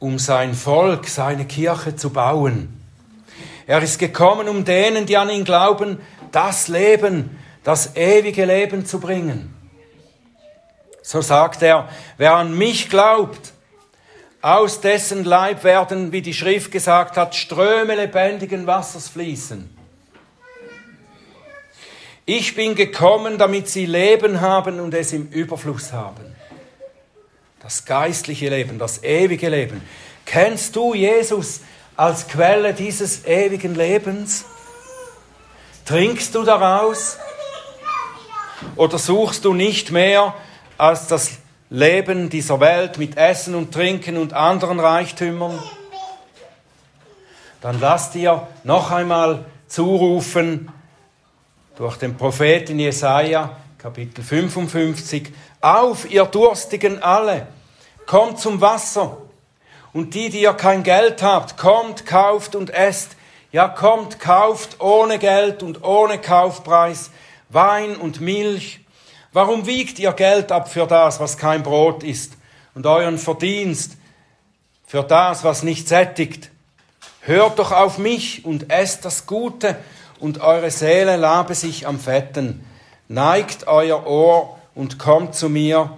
um 0.00 0.18
sein 0.18 0.54
Volk, 0.54 1.06
seine 1.06 1.44
Kirche 1.44 1.94
zu 1.94 2.10
bauen. 2.10 2.74
Er 3.68 3.80
ist 3.80 4.00
gekommen, 4.00 4.48
um 4.48 4.64
denen, 4.64 5.06
die 5.06 5.16
an 5.16 5.30
ihn 5.30 5.44
glauben, 5.44 6.00
das 6.32 6.66
Leben, 6.66 7.38
das 7.62 7.94
ewige 7.94 8.46
Leben 8.46 8.84
zu 8.84 8.98
bringen. 8.98 9.54
So 11.02 11.20
sagt 11.20 11.62
er, 11.62 11.88
wer 12.16 12.34
an 12.34 12.58
mich 12.58 12.90
glaubt, 12.90 13.52
aus 14.42 14.80
dessen 14.80 15.24
Leib 15.24 15.64
werden, 15.64 16.12
wie 16.12 16.22
die 16.22 16.34
Schrift 16.34 16.72
gesagt 16.72 17.16
hat, 17.16 17.34
Ströme 17.34 17.94
lebendigen 17.94 18.66
Wassers 18.66 19.08
fließen. 19.08 19.76
Ich 22.26 22.54
bin 22.54 22.74
gekommen, 22.74 23.38
damit 23.38 23.68
sie 23.68 23.86
Leben 23.86 24.40
haben 24.40 24.80
und 24.80 24.94
es 24.94 25.12
im 25.12 25.28
Überfluss 25.28 25.92
haben 25.92 26.36
das 27.60 27.84
geistliche 27.84 28.48
Leben, 28.48 28.78
das 28.78 29.02
ewige 29.02 29.48
Leben. 29.48 29.82
Kennst 30.24 30.74
du 30.76 30.94
Jesus 30.94 31.60
als 31.96 32.26
Quelle 32.26 32.74
dieses 32.74 33.24
ewigen 33.26 33.74
Lebens? 33.74 34.44
Trinkst 35.84 36.34
du 36.34 36.42
daraus? 36.42 37.18
Oder 38.76 38.98
suchst 38.98 39.44
du 39.44 39.54
nicht 39.54 39.90
mehr 39.90 40.34
als 40.78 41.06
das 41.06 41.32
Leben 41.72 42.30
dieser 42.30 42.58
Welt 42.58 42.98
mit 42.98 43.16
Essen 43.16 43.54
und 43.54 43.72
Trinken 43.72 44.16
und 44.16 44.32
anderen 44.32 44.80
Reichtümern? 44.80 45.56
Dann 47.60 47.78
lass 47.78 48.10
dir 48.10 48.48
noch 48.64 48.90
einmal 48.90 49.44
zurufen 49.68 50.72
durch 51.76 51.96
den 51.96 52.16
Propheten 52.16 52.80
Jesaja, 52.80 53.56
Kapitel 53.78 54.24
55, 54.24 55.32
auf, 55.60 56.10
ihr 56.10 56.24
Durstigen 56.24 57.00
alle, 57.04 57.46
kommt 58.04 58.40
zum 58.40 58.60
Wasser. 58.60 59.18
Und 59.92 60.14
die, 60.14 60.28
die 60.28 60.42
ihr 60.42 60.54
kein 60.54 60.82
Geld 60.82 61.22
habt, 61.22 61.56
kommt, 61.56 62.04
kauft 62.04 62.56
und 62.56 62.70
esst. 62.70 63.16
Ja, 63.52 63.68
kommt, 63.68 64.18
kauft 64.18 64.80
ohne 64.80 65.20
Geld 65.20 65.62
und 65.62 65.84
ohne 65.84 66.18
Kaufpreis 66.18 67.12
Wein 67.48 67.94
und 67.94 68.20
Milch. 68.20 68.80
Warum 69.32 69.66
wiegt 69.66 69.98
ihr 69.98 70.12
Geld 70.12 70.50
ab 70.50 70.70
für 70.70 70.86
das, 70.86 71.20
was 71.20 71.36
kein 71.36 71.62
Brot 71.62 72.02
ist, 72.02 72.32
und 72.74 72.86
euren 72.86 73.18
Verdienst 73.18 73.96
für 74.86 75.02
das, 75.02 75.44
was 75.44 75.62
nicht 75.62 75.88
sättigt? 75.88 76.50
Hört 77.20 77.58
doch 77.58 77.72
auf 77.72 77.98
mich 77.98 78.44
und 78.44 78.70
esst 78.70 79.04
das 79.04 79.26
Gute, 79.26 79.76
und 80.20 80.42
eure 80.42 80.70
Seele 80.70 81.16
labe 81.16 81.54
sich 81.54 81.86
am 81.86 81.98
Fetten. 81.98 82.64
Neigt 83.08 83.66
euer 83.66 84.06
Ohr 84.06 84.58
und 84.74 84.98
kommt 84.98 85.34
zu 85.34 85.48
mir. 85.48 85.96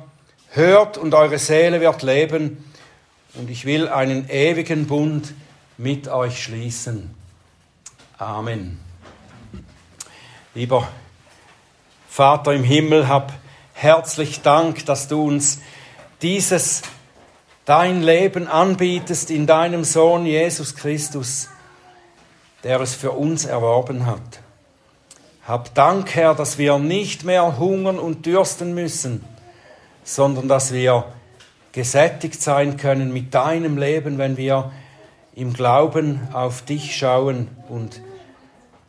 Hört 0.51 0.97
und 0.97 1.13
eure 1.15 1.39
Seele 1.39 1.81
wird 1.81 2.03
leben. 2.03 2.65
Und 3.35 3.51
ich 3.51 3.65
will 3.65 3.89
einen 3.89 4.29
ewigen 4.31 4.87
Bund 4.87 5.35
mit 5.77 6.07
euch 6.09 6.43
schließen. 6.43 7.15
Amen. 8.19 8.79
Lieber 10.55 10.87
Vater 12.13 12.53
im 12.53 12.63
Himmel, 12.63 13.09
hab 13.09 13.33
herzlich 13.73 14.43
Dank, 14.43 14.85
dass 14.85 15.09
du 15.09 15.25
uns 15.25 15.61
dieses 16.21 16.83
dein 17.65 18.03
Leben 18.03 18.49
anbietest 18.49 19.31
in 19.31 19.47
deinem 19.47 19.83
Sohn 19.83 20.27
Jesus 20.27 20.75
Christus 20.75 21.49
der 22.65 22.81
es 22.81 22.95
für 22.95 23.13
uns 23.13 23.45
erworben 23.45 24.07
hat. 24.07 24.41
Hab 25.47 25.75
Dank, 25.75 26.15
Herr, 26.15 26.35
dass 26.35 26.59
wir 26.59 26.79
nicht 26.79 27.25
mehr 27.25 27.59
hungern 27.59 27.99
und 27.99 28.27
dürsten 28.27 28.75
müssen, 28.75 29.25
sondern 30.05 30.49
dass 30.49 30.73
wir 30.73 31.07
gesättigt 31.73 32.41
sein 32.41 32.77
können 32.77 33.13
mit 33.13 33.35
deinem 33.35 33.79
Leben, 33.79 34.19
wenn 34.19 34.37
wir 34.37 34.71
im 35.35 35.53
Glauben 35.53 36.21
auf 36.33 36.63
dich 36.63 36.95
schauen 36.95 37.49
und 37.69 38.01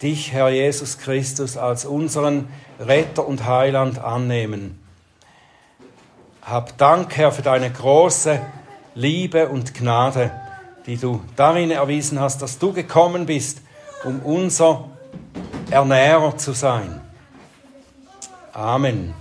dich, 0.03 0.33
Herr 0.33 0.49
Jesus 0.49 0.99
Christus, 0.99 1.57
als 1.57 1.85
unseren 1.85 2.47
Retter 2.79 3.27
und 3.27 3.45
Heiland 3.47 3.97
annehmen. 3.99 4.79
Hab 6.41 6.77
Dank, 6.77 7.15
Herr, 7.17 7.31
für 7.31 7.41
deine 7.41 7.71
große 7.71 8.39
Liebe 8.95 9.47
und 9.47 9.73
Gnade 9.73 10.31
die 10.85 10.97
du 10.97 11.21
darin 11.35 11.71
erwiesen 11.71 12.19
hast, 12.19 12.41
dass 12.41 12.59
du 12.59 12.73
gekommen 12.73 13.25
bist, 13.25 13.61
um 14.03 14.19
unser 14.19 14.89
Ernährer 15.69 16.37
zu 16.37 16.51
sein. 16.53 17.01
Amen. 18.51 19.13